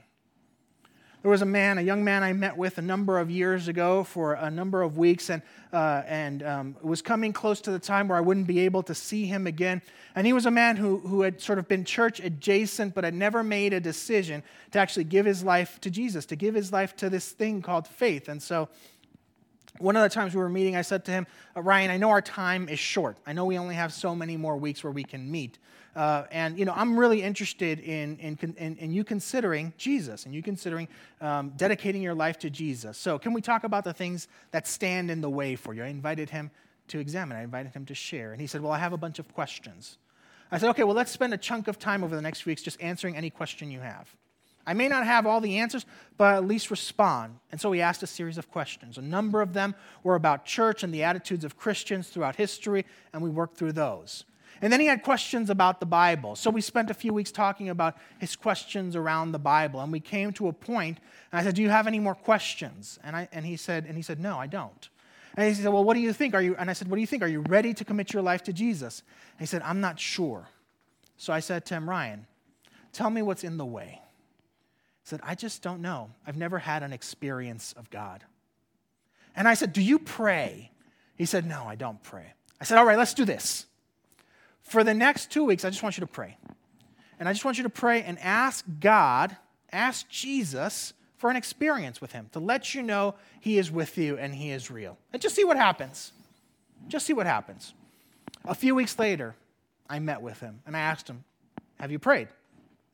There 1.21 1.29
was 1.29 1.43
a 1.43 1.45
man, 1.45 1.77
a 1.77 1.81
young 1.81 2.03
man 2.03 2.23
I 2.23 2.33
met 2.33 2.57
with 2.57 2.79
a 2.79 2.81
number 2.81 3.19
of 3.19 3.29
years 3.29 3.67
ago 3.67 4.03
for 4.03 4.33
a 4.33 4.49
number 4.49 4.81
of 4.81 4.97
weeks, 4.97 5.29
and, 5.29 5.43
uh, 5.71 6.01
and 6.07 6.41
um, 6.41 6.75
was 6.81 7.03
coming 7.03 7.31
close 7.31 7.61
to 7.61 7.71
the 7.71 7.77
time 7.77 8.07
where 8.07 8.17
I 8.17 8.21
wouldn't 8.21 8.47
be 8.47 8.61
able 8.61 8.81
to 8.83 8.95
see 8.95 9.27
him 9.27 9.45
again. 9.45 9.83
And 10.15 10.25
he 10.25 10.33
was 10.33 10.47
a 10.47 10.51
man 10.51 10.77
who, 10.77 10.97
who 10.97 11.21
had 11.21 11.39
sort 11.39 11.59
of 11.59 11.67
been 11.67 11.85
church 11.85 12.19
adjacent, 12.19 12.95
but 12.95 13.03
had 13.03 13.13
never 13.13 13.43
made 13.43 13.71
a 13.71 13.79
decision 13.79 14.41
to 14.71 14.79
actually 14.79 15.03
give 15.03 15.27
his 15.27 15.43
life 15.43 15.79
to 15.81 15.91
Jesus, 15.91 16.25
to 16.25 16.35
give 16.35 16.55
his 16.55 16.71
life 16.71 16.95
to 16.95 17.07
this 17.07 17.29
thing 17.29 17.61
called 17.61 17.87
faith. 17.87 18.27
And 18.27 18.41
so 18.41 18.67
one 19.79 19.95
of 19.95 20.03
the 20.03 20.09
times 20.09 20.35
we 20.35 20.41
were 20.41 20.49
meeting, 20.49 20.75
I 20.75 20.81
said 20.81 21.05
to 21.05 21.11
him, 21.11 21.27
uh, 21.55 21.61
Ryan, 21.61 21.91
I 21.91 21.97
know 21.97 22.09
our 22.09 22.21
time 22.21 22.69
is 22.69 22.79
short. 22.79 23.17
I 23.25 23.33
know 23.33 23.45
we 23.45 23.57
only 23.57 23.75
have 23.75 23.93
so 23.93 24.13
many 24.13 24.37
more 24.37 24.57
weeks 24.57 24.83
where 24.83 24.91
we 24.91 25.03
can 25.03 25.29
meet. 25.31 25.57
Uh, 25.95 26.23
and, 26.31 26.57
you 26.57 26.65
know, 26.65 26.73
I'm 26.75 26.97
really 26.97 27.21
interested 27.21 27.79
in, 27.79 28.17
in, 28.17 28.55
in, 28.57 28.77
in 28.77 28.91
you 28.91 29.03
considering 29.03 29.73
Jesus 29.77 30.25
and 30.25 30.33
you 30.33 30.41
considering 30.41 30.87
um, 31.19 31.51
dedicating 31.57 32.01
your 32.01 32.13
life 32.13 32.39
to 32.39 32.49
Jesus. 32.49 32.97
So, 32.97 33.19
can 33.19 33.33
we 33.33 33.41
talk 33.41 33.65
about 33.65 33.83
the 33.83 33.93
things 33.93 34.27
that 34.51 34.67
stand 34.67 35.11
in 35.11 35.19
the 35.19 35.29
way 35.29 35.55
for 35.55 35.73
you? 35.73 35.83
I 35.83 35.87
invited 35.87 36.29
him 36.29 36.49
to 36.89 36.99
examine, 36.99 37.37
I 37.37 37.43
invited 37.43 37.73
him 37.73 37.85
to 37.85 37.95
share. 37.95 38.31
And 38.31 38.39
he 38.39 38.47
said, 38.47 38.61
Well, 38.61 38.71
I 38.71 38.77
have 38.77 38.93
a 38.93 38.97
bunch 38.97 39.19
of 39.19 39.33
questions. 39.33 39.97
I 40.49 40.57
said, 40.59 40.69
Okay, 40.69 40.83
well, 40.83 40.95
let's 40.95 41.11
spend 41.11 41.33
a 41.33 41.37
chunk 41.37 41.67
of 41.67 41.77
time 41.77 42.03
over 42.03 42.15
the 42.15 42.21
next 42.21 42.45
weeks 42.45 42.61
just 42.61 42.81
answering 42.81 43.17
any 43.17 43.29
question 43.29 43.69
you 43.69 43.81
have. 43.81 44.15
I 44.71 44.73
may 44.73 44.87
not 44.87 45.05
have 45.05 45.27
all 45.27 45.41
the 45.41 45.57
answers, 45.57 45.85
but 46.15 46.35
at 46.35 46.47
least 46.47 46.71
respond. 46.71 47.35
And 47.51 47.59
so 47.59 47.73
he 47.73 47.81
asked 47.81 48.01
a 48.03 48.07
series 48.07 48.37
of 48.37 48.49
questions. 48.49 48.97
A 48.97 49.01
number 49.01 49.41
of 49.41 49.51
them 49.51 49.75
were 50.01 50.15
about 50.15 50.45
church 50.45 50.81
and 50.81 50.93
the 50.93 51.03
attitudes 51.03 51.43
of 51.43 51.57
Christians 51.57 52.07
throughout 52.07 52.37
history, 52.37 52.85
and 53.11 53.21
we 53.21 53.29
worked 53.29 53.57
through 53.57 53.73
those. 53.73 54.23
And 54.61 54.71
then 54.71 54.79
he 54.79 54.85
had 54.85 55.03
questions 55.03 55.49
about 55.49 55.81
the 55.81 55.85
Bible. 55.85 56.37
So 56.37 56.49
we 56.49 56.61
spent 56.61 56.89
a 56.89 56.93
few 56.93 57.13
weeks 57.13 57.33
talking 57.33 57.67
about 57.67 57.97
his 58.17 58.37
questions 58.37 58.95
around 58.95 59.33
the 59.33 59.39
Bible. 59.39 59.81
And 59.81 59.91
we 59.91 59.99
came 59.99 60.31
to 60.33 60.47
a 60.47 60.53
point, 60.53 60.99
and 61.33 61.41
I 61.41 61.43
said, 61.43 61.55
Do 61.55 61.61
you 61.61 61.69
have 61.69 61.85
any 61.85 61.99
more 61.99 62.15
questions? 62.15 62.97
And, 63.03 63.13
I, 63.13 63.27
and, 63.33 63.45
he, 63.45 63.57
said, 63.57 63.83
and 63.85 63.97
he 63.97 64.01
said, 64.01 64.21
No, 64.21 64.37
I 64.37 64.47
don't. 64.47 64.87
And 65.35 65.49
he 65.49 65.53
said, 65.53 65.73
Well, 65.73 65.83
what 65.83 65.95
do 65.95 65.99
you 65.99 66.13
think? 66.13 66.33
Are 66.33 66.41
you, 66.41 66.55
and 66.55 66.69
I 66.69 66.73
said, 66.73 66.87
What 66.87 66.95
do 66.95 67.01
you 67.01 67.07
think? 67.07 67.23
Are 67.23 67.27
you 67.27 67.41
ready 67.49 67.73
to 67.73 67.83
commit 67.83 68.13
your 68.13 68.23
life 68.23 68.41
to 68.43 68.53
Jesus? 68.53 69.03
And 69.33 69.41
he 69.41 69.47
said, 69.47 69.63
I'm 69.63 69.81
not 69.81 69.99
sure. 69.99 70.47
So 71.17 71.33
I 71.33 71.41
said 71.41 71.65
to 71.65 71.73
him, 71.73 71.89
Ryan, 71.89 72.25
tell 72.93 73.09
me 73.09 73.21
what's 73.21 73.43
in 73.43 73.57
the 73.57 73.65
way. 73.65 73.99
Said, 75.11 75.19
I 75.23 75.35
just 75.35 75.61
don't 75.61 75.81
know. 75.81 76.09
I've 76.25 76.37
never 76.37 76.57
had 76.57 76.83
an 76.83 76.93
experience 76.93 77.73
of 77.75 77.89
God. 77.89 78.23
And 79.35 79.45
I 79.45 79.55
said, 79.55 79.73
Do 79.73 79.81
you 79.81 79.99
pray? 79.99 80.71
He 81.17 81.25
said, 81.25 81.45
No, 81.45 81.65
I 81.65 81.75
don't 81.75 82.01
pray. 82.01 82.27
I 82.61 82.63
said, 82.63 82.77
All 82.77 82.85
right, 82.85 82.97
let's 82.97 83.13
do 83.13 83.25
this. 83.25 83.65
For 84.61 84.85
the 84.85 84.93
next 84.93 85.29
two 85.29 85.43
weeks, 85.43 85.65
I 85.65 85.69
just 85.69 85.83
want 85.83 85.97
you 85.97 86.01
to 86.01 86.07
pray. 86.07 86.37
And 87.19 87.27
I 87.27 87.33
just 87.33 87.43
want 87.43 87.57
you 87.57 87.63
to 87.63 87.69
pray 87.69 88.03
and 88.03 88.17
ask 88.19 88.63
God, 88.79 89.35
ask 89.69 90.07
Jesus 90.07 90.93
for 91.17 91.29
an 91.29 91.35
experience 91.35 91.99
with 91.99 92.13
Him, 92.13 92.29
to 92.31 92.39
let 92.39 92.73
you 92.73 92.81
know 92.81 93.15
He 93.41 93.57
is 93.57 93.69
with 93.69 93.97
you 93.97 94.17
and 94.17 94.33
He 94.33 94.51
is 94.51 94.71
real. 94.71 94.97
And 95.11 95.21
just 95.21 95.35
see 95.35 95.43
what 95.43 95.57
happens. 95.57 96.13
Just 96.87 97.05
see 97.05 97.11
what 97.11 97.25
happens. 97.25 97.73
A 98.45 98.55
few 98.55 98.75
weeks 98.75 98.97
later, 98.97 99.35
I 99.89 99.99
met 99.99 100.21
with 100.21 100.39
him 100.39 100.61
and 100.65 100.77
I 100.77 100.79
asked 100.79 101.09
him, 101.09 101.25
Have 101.81 101.91
you 101.91 101.99
prayed? 101.99 102.29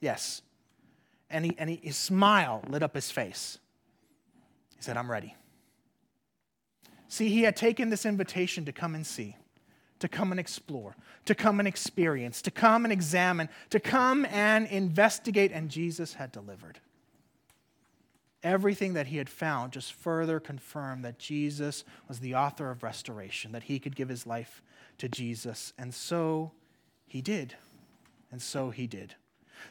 Yes. 0.02 0.42
And, 1.30 1.46
he, 1.46 1.56
and 1.58 1.70
he, 1.70 1.80
his 1.82 1.98
smile 1.98 2.64
lit 2.68 2.84
up 2.84 2.96
his 2.96 3.12
face. 3.12 3.60
He 4.76 4.84
said, 4.84 4.98
I'm 4.98 5.12
ready. 5.12 5.36
See, 7.10 7.30
he 7.30 7.44
had 7.44 7.56
taken 7.56 7.90
this 7.90 8.06
invitation 8.06 8.66
to 8.66 8.72
come 8.72 8.96
and 8.96 9.06
see 9.06 9.36
to 10.00 10.08
come 10.08 10.32
and 10.32 10.40
explore, 10.40 10.96
to 11.26 11.36
come 11.36 11.60
and 11.60 11.68
experience, 11.68 12.42
to 12.44 12.52
come 12.52 12.86
and 12.86 12.92
examine, 12.92 13.50
to 13.70 13.80
come 13.80 14.26
and 14.26 14.68
investigate, 14.68 15.52
and 15.52 15.70
Jesus 15.70 16.14
had 16.14 16.32
delivered. 16.32 16.80
Everything 18.44 18.94
that 18.94 19.08
he 19.08 19.18
had 19.18 19.30
found 19.30 19.74
just 19.74 19.94
further 19.94 20.40
confirmed 20.40 21.04
that 21.04 21.18
Jesus 21.18 21.84
was 22.08 22.20
the 22.20 22.36
author 22.36 22.70
of 22.70 22.84
restoration, 22.84 23.52
that 23.52 23.64
he 23.64 23.80
could 23.80 23.96
give 23.96 24.10
his 24.10 24.28
life 24.28 24.62
to 25.00 25.10
Jesus. 25.10 25.74
And 25.78 25.94
so 25.94 26.52
he 27.08 27.22
did. 27.22 27.56
And 28.32 28.42
so 28.42 28.70
he 28.70 28.86
did. 28.86 29.16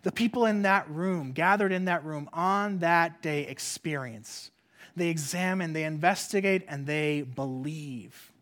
The 0.03 0.13
people 0.13 0.47
in 0.47 0.63
that 0.63 0.89
room, 0.91 1.33
gathered 1.33 1.73
in 1.73 1.87
that 1.87 2.05
room 2.05 2.29
on 2.33 2.79
that 2.79 3.23
day, 3.23 3.43
experience. 3.47 4.51
They 4.95 5.09
examine, 5.09 5.73
they 5.73 5.85
investigate, 5.85 6.65
and 6.69 6.87
they 6.87 7.23
believe. 7.23 8.33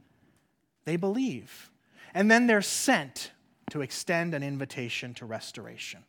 They 0.84 0.96
believe 0.96 1.70
and 2.14 2.30
then 2.30 2.46
they're 2.46 2.62
sent 2.62 3.32
to 3.70 3.82
extend 3.82 4.34
an 4.34 4.42
invitation 4.42 5.12
to 5.14 5.26
restoration. 5.26 6.04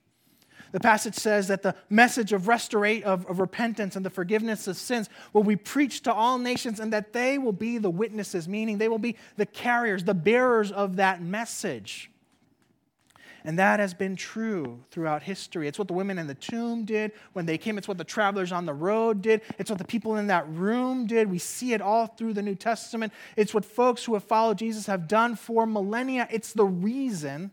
The 0.71 0.79
passage 0.79 1.15
says 1.15 1.47
that 1.47 1.63
the 1.63 1.75
message 1.89 2.33
of, 2.33 2.43
restora- 2.43 3.01
of, 3.01 3.25
of 3.27 3.39
repentance 3.39 3.95
and 3.95 4.05
the 4.05 4.09
forgiveness 4.09 4.67
of 4.67 4.77
sins 4.77 5.09
will 5.33 5.43
be 5.43 5.55
preached 5.55 6.03
to 6.03 6.13
all 6.13 6.37
nations 6.37 6.79
and 6.79 6.91
that 6.93 7.13
they 7.13 7.37
will 7.37 7.53
be 7.53 7.77
the 7.77 7.89
witnesses, 7.89 8.47
meaning 8.47 8.77
they 8.77 8.89
will 8.89 8.99
be 8.99 9.15
the 9.37 9.45
carriers, 9.45 10.03
the 10.03 10.13
bearers 10.13 10.71
of 10.71 10.97
that 10.97 11.21
message. 11.21 12.11
And 13.45 13.59
that 13.59 13.79
has 13.79 13.93
been 13.93 14.15
true 14.15 14.83
throughout 14.89 15.21
history. 15.21 15.67
It's 15.67 15.77
what 15.77 15.87
the 15.87 15.93
women 15.93 16.17
in 16.17 16.25
the 16.25 16.33
tomb 16.33 16.83
did 16.83 17.11
when 17.33 17.45
they 17.45 17.59
came. 17.59 17.77
It's 17.77 17.87
what 17.87 17.99
the 17.99 18.03
travelers 18.03 18.51
on 18.51 18.65
the 18.65 18.73
road 18.73 19.21
did. 19.21 19.41
It's 19.59 19.69
what 19.69 19.77
the 19.77 19.85
people 19.85 20.15
in 20.15 20.27
that 20.27 20.49
room 20.49 21.05
did. 21.05 21.29
We 21.29 21.37
see 21.37 21.73
it 21.73 21.81
all 21.81 22.07
through 22.07 22.33
the 22.33 22.41
New 22.41 22.55
Testament. 22.55 23.13
It's 23.37 23.53
what 23.53 23.63
folks 23.63 24.03
who 24.03 24.15
have 24.15 24.23
followed 24.23 24.57
Jesus 24.57 24.87
have 24.87 25.07
done 25.07 25.35
for 25.35 25.67
millennia. 25.67 26.27
It's 26.31 26.53
the 26.53 26.65
reason 26.65 27.51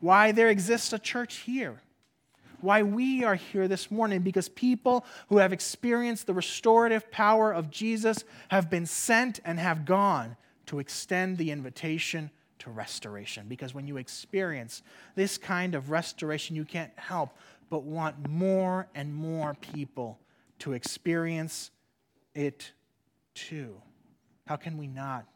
why 0.00 0.32
there 0.32 0.48
exists 0.48 0.92
a 0.92 0.98
church 0.98 1.36
here. 1.36 1.80
Why 2.60 2.82
we 2.82 3.22
are 3.22 3.36
here 3.36 3.68
this 3.68 3.92
morning, 3.92 4.22
because 4.22 4.48
people 4.48 5.06
who 5.28 5.36
have 5.36 5.52
experienced 5.52 6.26
the 6.26 6.34
restorative 6.34 7.10
power 7.12 7.52
of 7.52 7.70
Jesus 7.70 8.24
have 8.48 8.68
been 8.68 8.86
sent 8.86 9.38
and 9.44 9.60
have 9.60 9.84
gone 9.84 10.36
to 10.66 10.80
extend 10.80 11.38
the 11.38 11.52
invitation 11.52 12.30
to 12.60 12.70
restoration. 12.70 13.46
Because 13.48 13.74
when 13.74 13.86
you 13.86 13.96
experience 13.96 14.82
this 15.14 15.38
kind 15.38 15.74
of 15.74 15.90
restoration, 15.90 16.56
you 16.56 16.64
can't 16.64 16.92
help 16.96 17.30
but 17.70 17.82
want 17.82 18.28
more 18.28 18.86
and 18.94 19.14
more 19.14 19.54
people 19.54 20.18
to 20.60 20.72
experience 20.72 21.70
it 22.34 22.72
too. 23.34 23.80
How 24.46 24.56
can 24.56 24.76
we 24.76 24.86
not 24.86 25.26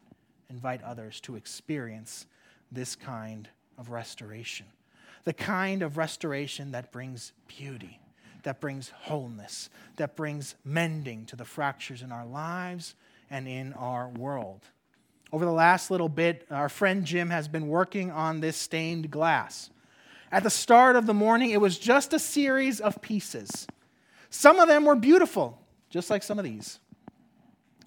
invite 0.50 0.82
others 0.82 1.20
to 1.22 1.36
experience 1.36 2.26
this 2.70 2.94
kind 2.94 3.48
of 3.76 3.90
restoration? 3.90 4.66
The 5.24 5.32
kind 5.32 5.82
of 5.82 5.96
restoration 5.96 6.72
that 6.72 6.92
brings 6.92 7.32
beauty, 7.46 7.98
that 8.44 8.60
brings 8.60 8.90
wholeness, 8.90 9.68
that 9.96 10.16
brings 10.16 10.54
mending 10.64 11.26
to 11.26 11.36
the 11.36 11.44
fractures 11.44 12.02
in 12.02 12.12
our 12.12 12.26
lives 12.26 12.94
and 13.30 13.48
in 13.48 13.72
our 13.74 14.08
world. 14.08 14.62
Over 15.32 15.44
the 15.44 15.52
last 15.52 15.90
little 15.90 16.08
bit, 16.08 16.46
our 16.50 16.68
friend 16.68 17.04
Jim 17.04 17.30
has 17.30 17.48
been 17.48 17.68
working 17.68 18.10
on 18.10 18.40
this 18.40 18.56
stained 18.56 19.10
glass. 19.10 19.70
At 20.32 20.42
the 20.42 20.50
start 20.50 20.96
of 20.96 21.06
the 21.06 21.14
morning, 21.14 21.50
it 21.50 21.60
was 21.60 21.78
just 21.78 22.12
a 22.12 22.18
series 22.18 22.80
of 22.80 23.00
pieces. 23.02 23.66
Some 24.30 24.58
of 24.58 24.68
them 24.68 24.84
were 24.84 24.96
beautiful, 24.96 25.60
just 25.90 26.10
like 26.10 26.22
some 26.22 26.38
of 26.38 26.44
these, 26.44 26.78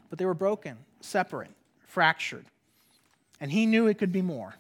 but 0.10 0.20
they 0.20 0.26
were 0.26 0.34
broken, 0.34 0.78
separate, 1.02 1.52
fractured. 1.88 2.46
And 3.40 3.52
he 3.52 3.66
knew 3.66 3.88
it 3.88 3.98
could 3.98 4.12
be 4.12 4.22
more. 4.22 4.56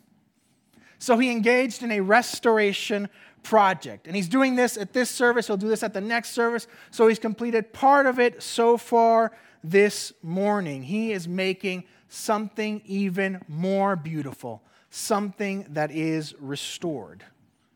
So 0.97 1.17
he 1.17 1.31
engaged 1.31 1.81
in 1.81 1.91
a 1.91 1.99
restoration 1.99 3.09
project. 3.43 4.05
And 4.05 4.15
he's 4.15 4.27
doing 4.27 4.55
this 4.55 4.77
at 4.77 4.93
this 4.93 5.09
service, 5.09 5.47
he'll 5.47 5.57
do 5.57 5.67
this 5.67 5.83
at 5.83 5.93
the 5.93 6.01
next 6.01 6.31
service. 6.31 6.67
So 6.91 7.07
he's 7.07 7.19
completed 7.19 7.73
part 7.73 8.05
of 8.05 8.19
it 8.19 8.41
so 8.41 8.77
far 8.77 9.31
this 9.63 10.13
morning. 10.21 10.83
He 10.83 11.11
is 11.11 11.27
making 11.27 11.85
something 12.13 12.81
even 12.85 13.41
more 13.47 13.95
beautiful, 13.95 14.61
something 14.89 15.65
that 15.69 15.91
is 15.91 16.35
restored. 16.39 17.23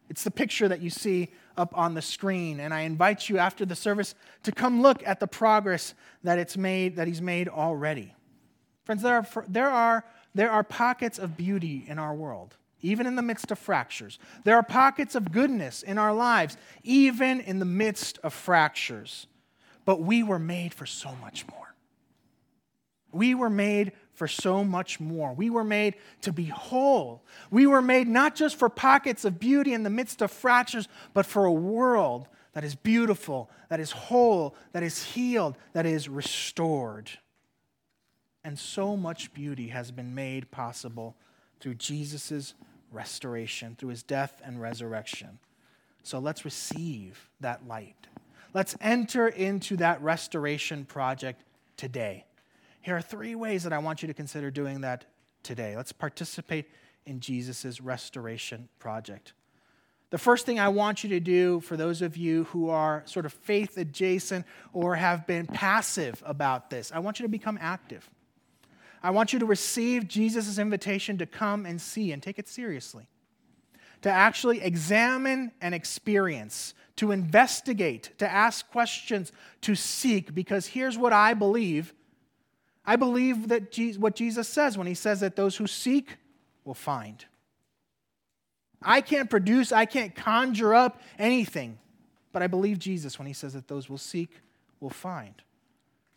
It's 0.10 0.26
the 0.26 0.32
picture 0.32 0.68
that 0.68 0.82
you 0.82 0.90
see 0.90 1.32
up 1.58 1.76
on 1.76 1.94
the 1.94 2.02
screen, 2.02 2.60
and 2.60 2.74
I 2.74 2.82
invite 2.82 3.30
you 3.30 3.38
after 3.38 3.66
the 3.66 3.76
service 3.76 4.14
to 4.44 4.52
come 4.52 4.82
look 4.82 5.02
at 5.08 5.22
the 5.22 5.28
progress 5.28 5.94
that 6.24 6.38
it's 6.38 6.58
made 6.58 6.98
that 6.98 7.08
he's 7.08 7.22
made 7.22 7.48
already. 7.48 8.14
Friends, 8.84 9.02
there 9.02 9.16
are, 9.16 9.46
there 9.48 9.70
are, 9.70 10.06
there 10.36 10.52
are 10.52 10.64
pockets 10.64 11.18
of 11.18 11.38
beauty 11.38 11.86
in 11.88 11.98
our 11.98 12.14
world 12.14 12.58
even 12.82 13.08
in 13.08 13.16
the 13.16 13.22
midst 13.24 13.50
of 13.50 13.58
fractures. 13.58 14.20
There 14.44 14.56
are 14.56 14.62
pockets 14.62 15.16
of 15.16 15.32
goodness 15.32 15.82
in 15.82 15.98
our 15.98 16.14
lives, 16.14 16.56
even 16.84 17.40
in 17.40 17.58
the 17.58 17.66
midst 17.66 18.20
of 18.22 18.32
fractures. 18.32 19.26
But 19.86 20.02
we 20.02 20.22
were 20.22 20.38
made 20.38 20.72
for 20.72 20.86
so 20.86 21.16
much 21.20 21.48
more. 21.48 21.74
We 23.12 23.34
were 23.34 23.50
made 23.50 23.94
for 24.16 24.28
so 24.28 24.64
much 24.64 25.00
more. 25.00 25.34
We 25.34 25.50
were 25.50 25.64
made 25.64 25.96
to 26.22 26.32
be 26.32 26.46
whole. 26.46 27.24
We 27.52 27.68
were 27.68 27.82
made 27.82 28.08
not 28.08 28.36
just 28.36 28.58
for 28.58 28.70
pockets 28.70 29.26
of 29.26 29.40
beauty 29.40 29.74
in 29.74 29.84
the 29.84 29.90
midst 29.90 30.22
of 30.22 30.32
fractures, 30.32 30.88
but 31.14 31.26
for 31.26 31.46
a 31.46 31.52
world 31.52 32.28
that 32.54 32.64
is 32.64 32.74
beautiful, 32.74 33.50
that 33.70 33.82
is 33.82 33.92
whole, 33.92 34.56
that 34.72 34.82
is 34.82 35.04
healed, 35.04 35.58
that 35.74 35.86
is 35.86 36.08
restored. 36.08 37.12
And 38.44 38.58
so 38.58 38.96
much 38.96 39.34
beauty 39.34 39.68
has 39.68 39.92
been 39.92 40.16
made 40.16 40.50
possible 40.50 41.16
through 41.60 41.76
Jesus' 41.76 42.54
restoration, 42.92 43.76
through 43.78 43.90
his 43.90 44.04
death 44.04 44.42
and 44.46 44.62
resurrection. 44.62 45.40
So 46.04 46.20
let's 46.20 46.46
receive 46.46 47.30
that 47.42 47.68
light. 47.68 48.08
Let's 48.54 48.78
enter 48.80 49.28
into 49.28 49.76
that 49.78 50.02
restoration 50.02 50.86
project 50.86 51.44
today. 51.76 52.26
Here 52.86 52.96
are 52.96 53.02
three 53.02 53.34
ways 53.34 53.64
that 53.64 53.74
I 53.74 53.80
want 53.80 54.04
you 54.04 54.08
to 54.10 54.14
consider 54.14 54.52
doing 54.52 54.82
that 54.82 55.06
today. 55.42 55.76
Let's 55.76 55.92
participate 55.92 56.70
in 57.08 57.20
Jesus' 57.20 57.82
restoration 57.82 58.70
project. 58.78 59.34
The 60.12 60.20
first 60.20 60.46
thing 60.46 60.60
I 60.60 60.68
want 60.68 61.04
you 61.04 61.10
to 61.10 61.20
do 61.20 61.62
for 61.62 61.78
those 61.78 62.04
of 62.04 62.16
you 62.16 62.44
who 62.44 62.70
are 62.70 63.02
sort 63.08 63.26
of 63.26 63.34
faith 63.34 63.76
adjacent 63.80 64.46
or 64.72 64.98
have 64.98 65.26
been 65.26 65.48
passive 65.48 66.22
about 66.28 66.70
this, 66.70 66.92
I 66.92 67.00
want 67.00 67.18
you 67.20 67.24
to 67.24 67.28
become 67.28 67.58
active. 67.60 68.08
I 69.02 69.10
want 69.10 69.34
you 69.34 69.40
to 69.40 69.48
receive 69.48 70.08
Jesus' 70.08 70.60
invitation 70.60 71.18
to 71.18 71.26
come 71.26 71.66
and 71.66 71.82
see 71.82 72.12
and 72.12 72.22
take 72.22 72.38
it 72.38 72.48
seriously, 72.48 73.08
to 74.04 74.12
actually 74.12 74.62
examine 74.62 75.54
and 75.60 75.74
experience, 75.74 76.76
to 76.98 77.10
investigate, 77.10 78.12
to 78.20 78.32
ask 78.32 78.70
questions, 78.70 79.32
to 79.62 79.74
seek, 79.74 80.36
because 80.36 80.68
here's 80.68 81.00
what 81.00 81.14
I 81.14 81.34
believe. 81.34 81.92
I 82.86 82.96
believe 82.96 83.48
that 83.50 83.78
what 83.98 84.16
Jesus 84.16 84.48
says 84.48 84.78
when 84.78 84.88
he 84.88 84.94
says 84.94 85.20
that 85.22 85.36
those 85.36 85.58
who 85.58 85.68
seek 85.68 86.18
will 86.64 86.74
find. 86.74 87.26
I 88.82 89.02
can't 89.02 89.30
produce, 89.30 89.72
I 89.72 89.86
can't 89.86 90.16
conjure 90.16 90.74
up 90.74 91.02
anything, 91.18 91.80
but 92.32 92.44
I 92.44 92.48
believe 92.48 92.78
Jesus 92.78 93.18
when 93.18 93.28
he 93.28 93.34
says 93.34 93.54
that 93.54 93.68
those 93.68 93.90
will 93.90 93.98
seek 93.98 94.30
will 94.80 94.90
find. 94.90 95.34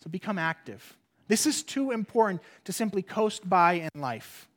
So 0.03 0.11
become 0.11 0.39
active. 0.39 0.97
This 1.29 1.47
is 1.47 1.63
too 1.63 1.91
important 1.91 2.43
to 2.65 2.73
simply 2.73 3.03
coast 3.03 3.49
by 3.49 3.75
in 3.75 4.01
life. 4.01 4.49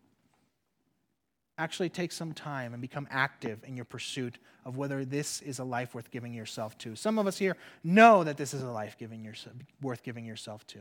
Actually, 1.58 1.89
take 1.89 2.12
some 2.12 2.34
time 2.34 2.74
and 2.74 2.82
become 2.82 3.08
active 3.12 3.63
in 3.65 3.76
your 3.76 3.86
pursuit 3.86 4.39
of 4.65 4.78
whether 4.78 5.06
this 5.06 5.41
is 5.41 5.60
a 5.60 5.63
life 5.63 5.93
worth 5.93 6.10
giving 6.12 6.34
yourself 6.34 6.78
to. 6.80 6.95
Some 6.95 7.19
of 7.19 7.28
us 7.28 7.38
here 7.38 7.56
know 7.84 8.24
that 8.24 8.38
this 8.38 8.54
is 8.54 8.63
a 8.63 8.71
life 8.71 8.97
giving 8.97 9.24
yourself, 9.24 9.56
worth 9.82 10.02
giving 10.02 10.26
yourself 10.26 10.65
to. 10.67 10.80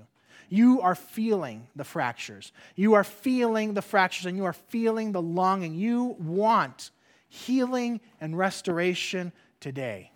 You 0.49 0.81
are 0.81 0.95
feeling 0.95 1.69
the 1.77 1.85
fractures. 1.85 2.53
You 2.77 2.95
are 2.95 3.05
feeling 3.05 3.75
the 3.75 3.83
fractures 3.83 4.27
and 4.27 4.37
you 4.37 4.45
are 4.45 4.53
feeling 4.53 5.13
the 5.13 5.23
longing. 5.23 5.75
You 5.75 6.17
want 6.19 6.91
healing 7.29 8.01
and 8.21 8.37
restoration 8.37 9.33
today. 9.61 10.11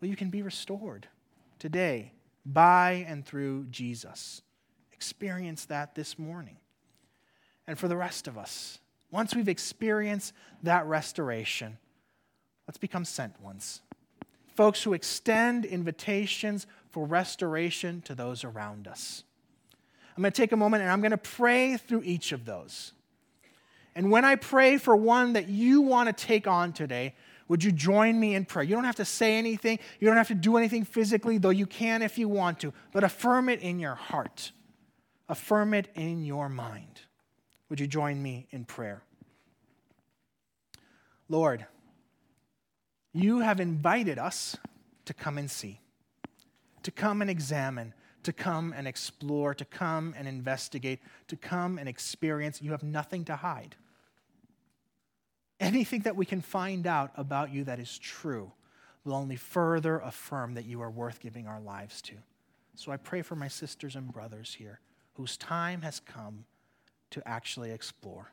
Well, 0.00 0.10
you 0.10 0.16
can 0.16 0.30
be 0.30 0.42
restored 0.42 1.08
today 1.58 2.12
by 2.44 3.04
and 3.08 3.24
through 3.24 3.66
Jesus 3.70 4.42
experience 5.04 5.66
that 5.66 5.94
this 5.94 6.18
morning. 6.18 6.56
And 7.66 7.78
for 7.78 7.88
the 7.88 7.96
rest 7.96 8.26
of 8.26 8.38
us, 8.38 8.78
once 9.10 9.34
we've 9.34 9.48
experienced 9.48 10.32
that 10.62 10.86
restoration, 10.86 11.76
let's 12.66 12.78
become 12.78 13.04
sent 13.04 13.38
ones. 13.42 13.82
Folks 14.56 14.82
who 14.82 14.94
extend 14.94 15.66
invitations 15.66 16.66
for 16.88 17.04
restoration 17.04 18.00
to 18.02 18.14
those 18.14 18.44
around 18.44 18.88
us. 18.88 19.24
I'm 20.16 20.22
going 20.22 20.32
to 20.32 20.36
take 20.36 20.52
a 20.52 20.56
moment 20.56 20.82
and 20.82 20.92
I'm 20.92 21.00
going 21.00 21.10
to 21.10 21.16
pray 21.16 21.76
through 21.76 22.02
each 22.04 22.32
of 22.32 22.44
those. 22.44 22.92
And 23.94 24.10
when 24.10 24.24
I 24.24 24.36
pray 24.36 24.78
for 24.78 24.96
one 24.96 25.34
that 25.34 25.48
you 25.48 25.80
want 25.80 26.16
to 26.16 26.24
take 26.24 26.46
on 26.46 26.72
today, 26.72 27.14
would 27.48 27.62
you 27.62 27.72
join 27.72 28.18
me 28.18 28.34
in 28.34 28.44
prayer? 28.44 28.64
You 28.64 28.74
don't 28.74 28.84
have 28.84 28.96
to 28.96 29.04
say 29.04 29.36
anything, 29.36 29.78
you 30.00 30.08
don't 30.08 30.16
have 30.16 30.28
to 30.28 30.34
do 30.34 30.56
anything 30.56 30.84
physically, 30.84 31.38
though 31.38 31.50
you 31.50 31.66
can 31.66 32.02
if 32.02 32.18
you 32.18 32.28
want 32.28 32.60
to, 32.60 32.72
but 32.92 33.04
affirm 33.04 33.48
it 33.48 33.60
in 33.60 33.78
your 33.78 33.94
heart. 33.94 34.52
Affirm 35.28 35.74
it 35.74 35.88
in 35.94 36.24
your 36.24 36.48
mind. 36.48 37.00
Would 37.68 37.80
you 37.80 37.86
join 37.86 38.22
me 38.22 38.46
in 38.50 38.64
prayer? 38.64 39.02
Lord, 41.28 41.66
you 43.12 43.40
have 43.40 43.60
invited 43.60 44.18
us 44.18 44.56
to 45.06 45.14
come 45.14 45.38
and 45.38 45.50
see, 45.50 45.80
to 46.82 46.90
come 46.90 47.22
and 47.22 47.30
examine, 47.30 47.94
to 48.24 48.32
come 48.32 48.74
and 48.76 48.86
explore, 48.86 49.54
to 49.54 49.64
come 49.64 50.14
and 50.16 50.26
investigate, 50.26 51.00
to 51.28 51.36
come 51.36 51.78
and 51.78 51.88
experience. 51.88 52.60
You 52.60 52.72
have 52.72 52.82
nothing 52.82 53.24
to 53.26 53.36
hide. 53.36 53.76
Anything 55.60 56.00
that 56.02 56.16
we 56.16 56.26
can 56.26 56.40
find 56.40 56.86
out 56.86 57.12
about 57.16 57.52
you 57.52 57.64
that 57.64 57.78
is 57.78 57.98
true 57.98 58.52
will 59.04 59.14
only 59.14 59.36
further 59.36 59.98
affirm 59.98 60.54
that 60.54 60.64
you 60.64 60.80
are 60.80 60.90
worth 60.90 61.20
giving 61.20 61.46
our 61.46 61.60
lives 61.60 62.02
to. 62.02 62.14
So 62.74 62.90
I 62.90 62.96
pray 62.96 63.22
for 63.22 63.36
my 63.36 63.48
sisters 63.48 63.96
and 63.96 64.12
brothers 64.12 64.54
here 64.54 64.80
whose 65.14 65.36
time 65.36 65.82
has 65.82 66.00
come 66.00 66.44
to 67.10 67.26
actually 67.26 67.70
explore, 67.70 68.32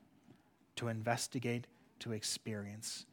to 0.76 0.88
investigate, 0.88 1.68
to 2.00 2.12
experience. 2.12 3.06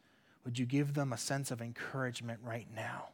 Would 0.44 0.58
you 0.58 0.64
give 0.64 0.94
them 0.94 1.12
a 1.12 1.18
sense 1.18 1.50
of 1.50 1.60
encouragement 1.60 2.40
right 2.42 2.66
now? 2.74 3.08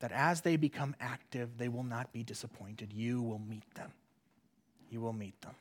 That 0.00 0.12
as 0.12 0.42
they 0.42 0.56
become 0.56 0.94
active, 1.00 1.58
they 1.58 1.68
will 1.68 1.82
not 1.82 2.12
be 2.12 2.22
disappointed. 2.22 2.92
You 2.92 3.20
will 3.20 3.40
meet 3.40 3.74
them. 3.74 3.92
You 4.90 5.00
will 5.00 5.12
meet 5.12 5.40
them. 5.42 5.54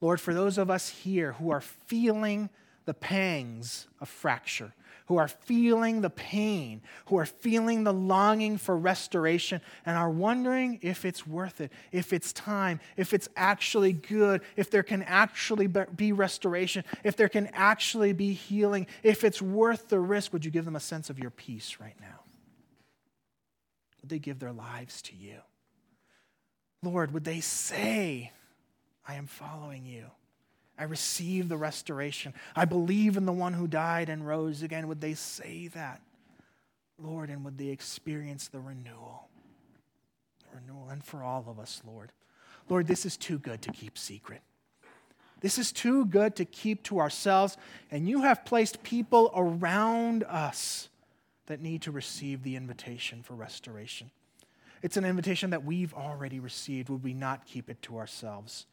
Lord, 0.00 0.20
for 0.20 0.32
those 0.32 0.58
of 0.58 0.70
us 0.70 0.88
here 0.88 1.32
who 1.32 1.50
are 1.50 1.60
feeling 1.60 2.50
the 2.84 2.94
pangs 2.94 3.88
of 4.00 4.08
fracture, 4.08 4.72
who 5.06 5.16
are 5.16 5.28
feeling 5.28 6.00
the 6.02 6.10
pain, 6.10 6.80
who 7.06 7.18
are 7.18 7.26
feeling 7.26 7.82
the 7.84 7.92
longing 7.92 8.56
for 8.58 8.76
restoration, 8.76 9.60
and 9.84 9.96
are 9.96 10.08
wondering 10.08 10.78
if 10.82 11.04
it's 11.04 11.26
worth 11.26 11.60
it, 11.60 11.72
if 11.92 12.12
it's 12.12 12.32
time, 12.32 12.78
if 12.96 13.12
it's 13.12 13.28
actually 13.36 13.92
good, 13.92 14.40
if 14.56 14.70
there 14.70 14.82
can 14.82 15.02
actually 15.02 15.66
be 15.66 16.12
restoration, 16.12 16.84
if 17.04 17.16
there 17.16 17.28
can 17.28 17.48
actually 17.52 18.12
be 18.12 18.32
healing, 18.32 18.86
if 19.02 19.24
it's 19.24 19.42
worth 19.42 19.88
the 19.88 19.98
risk, 19.98 20.32
would 20.32 20.44
you 20.44 20.50
give 20.50 20.64
them 20.64 20.76
a 20.76 20.80
sense 20.80 21.10
of 21.10 21.18
your 21.18 21.30
peace 21.30 21.78
right 21.80 21.96
now? 22.00 22.20
Would 24.08 24.14
they 24.14 24.20
give 24.20 24.38
their 24.38 24.52
lives 24.52 25.02
to 25.02 25.14
you? 25.14 25.36
Lord, 26.82 27.12
would 27.12 27.24
they 27.24 27.40
say, 27.40 28.32
I 29.06 29.16
am 29.16 29.26
following 29.26 29.84
you? 29.84 30.06
I 30.78 30.84
receive 30.84 31.50
the 31.50 31.58
restoration. 31.58 32.32
I 32.56 32.64
believe 32.64 33.18
in 33.18 33.26
the 33.26 33.34
one 33.34 33.52
who 33.52 33.66
died 33.66 34.08
and 34.08 34.26
rose 34.26 34.62
again. 34.62 34.88
Would 34.88 35.02
they 35.02 35.12
say 35.12 35.68
that, 35.74 36.00
Lord, 36.98 37.28
and 37.28 37.44
would 37.44 37.58
they 37.58 37.66
experience 37.66 38.48
the 38.48 38.60
renewal? 38.60 39.28
The 40.40 40.56
renewal. 40.56 40.88
And 40.88 41.04
for 41.04 41.22
all 41.22 41.44
of 41.46 41.58
us, 41.58 41.82
Lord. 41.86 42.10
Lord, 42.70 42.86
this 42.86 43.04
is 43.04 43.18
too 43.18 43.38
good 43.38 43.60
to 43.60 43.72
keep 43.72 43.98
secret. 43.98 44.40
This 45.42 45.58
is 45.58 45.70
too 45.70 46.06
good 46.06 46.34
to 46.36 46.46
keep 46.46 46.82
to 46.84 46.98
ourselves, 46.98 47.58
and 47.90 48.08
you 48.08 48.22
have 48.22 48.46
placed 48.46 48.82
people 48.82 49.30
around 49.36 50.24
us 50.24 50.88
that 51.48 51.60
need 51.60 51.82
to 51.82 51.90
receive 51.90 52.42
the 52.42 52.56
invitation 52.56 53.22
for 53.22 53.34
restoration. 53.34 54.10
It's 54.80 54.96
an 54.96 55.04
invitation 55.04 55.50
that 55.50 55.64
we've 55.64 55.92
already 55.92 56.40
received. 56.40 56.88
Would 56.88 57.02
we 57.02 57.12
not 57.12 57.44
keep 57.44 57.68
it 57.68 57.82
to 57.82 57.98
ourselves? 57.98 58.66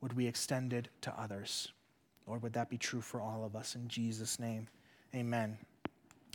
would 0.00 0.12
we 0.12 0.26
extend 0.26 0.72
it 0.72 0.88
to 1.02 1.12
others? 1.20 1.72
Lord, 2.26 2.42
would 2.42 2.52
that 2.54 2.68
be 2.68 2.78
true 2.78 3.00
for 3.00 3.20
all 3.20 3.44
of 3.44 3.56
us? 3.56 3.74
In 3.74 3.88
Jesus' 3.88 4.38
name, 4.38 4.68
amen. 5.14 5.56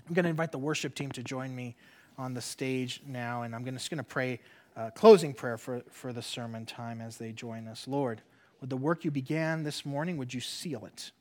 I'm 0.08 0.14
going 0.14 0.24
to 0.24 0.30
invite 0.30 0.52
the 0.52 0.58
worship 0.58 0.96
team 0.96 1.12
to 1.14 1.24
join 1.24 1.56
me 1.56 1.76
on 2.18 2.34
the 2.34 2.42
stage 2.42 3.02
now, 3.06 3.44
and 3.44 3.56
I'm 3.56 3.66
just 3.66 3.89
going 3.89 3.98
to 3.98 4.04
pray 4.04 4.39
a 4.76 4.92
closing 4.92 5.34
prayer 5.34 5.58
for, 5.58 5.84
for 5.89 6.14
the 6.14 6.22
sermon 6.22 6.66
time 6.66 7.02
as 7.02 7.18
they 7.18 7.32
join 7.32 7.68
us. 7.68 7.88
Lord, 7.88 8.22
would 8.60 8.70
the 8.70 8.78
work 8.78 9.04
you 9.04 9.12
began 9.12 9.64
this 9.64 9.86
morning, 9.86 10.18
would 10.18 10.34
you 10.34 10.42
seal 10.42 10.86
it 10.86 11.12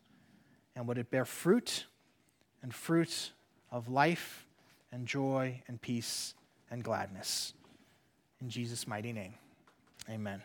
and 0.77 0.87
would 0.87 0.99
it 0.99 1.11
bear 1.11 1.25
fruit 1.25 1.87
and 2.63 2.73
fruit 2.73 3.33
of 3.71 3.89
life 3.89 4.47
and 4.93 5.07
joy 5.07 5.63
and 5.69 5.81
peace 5.81 6.35
and 6.71 6.83
gladness. 6.83 7.55
In 8.41 8.49
Jesus' 8.49 8.87
mighty 8.87 9.13
name, 9.13 9.35
amen. 10.09 10.43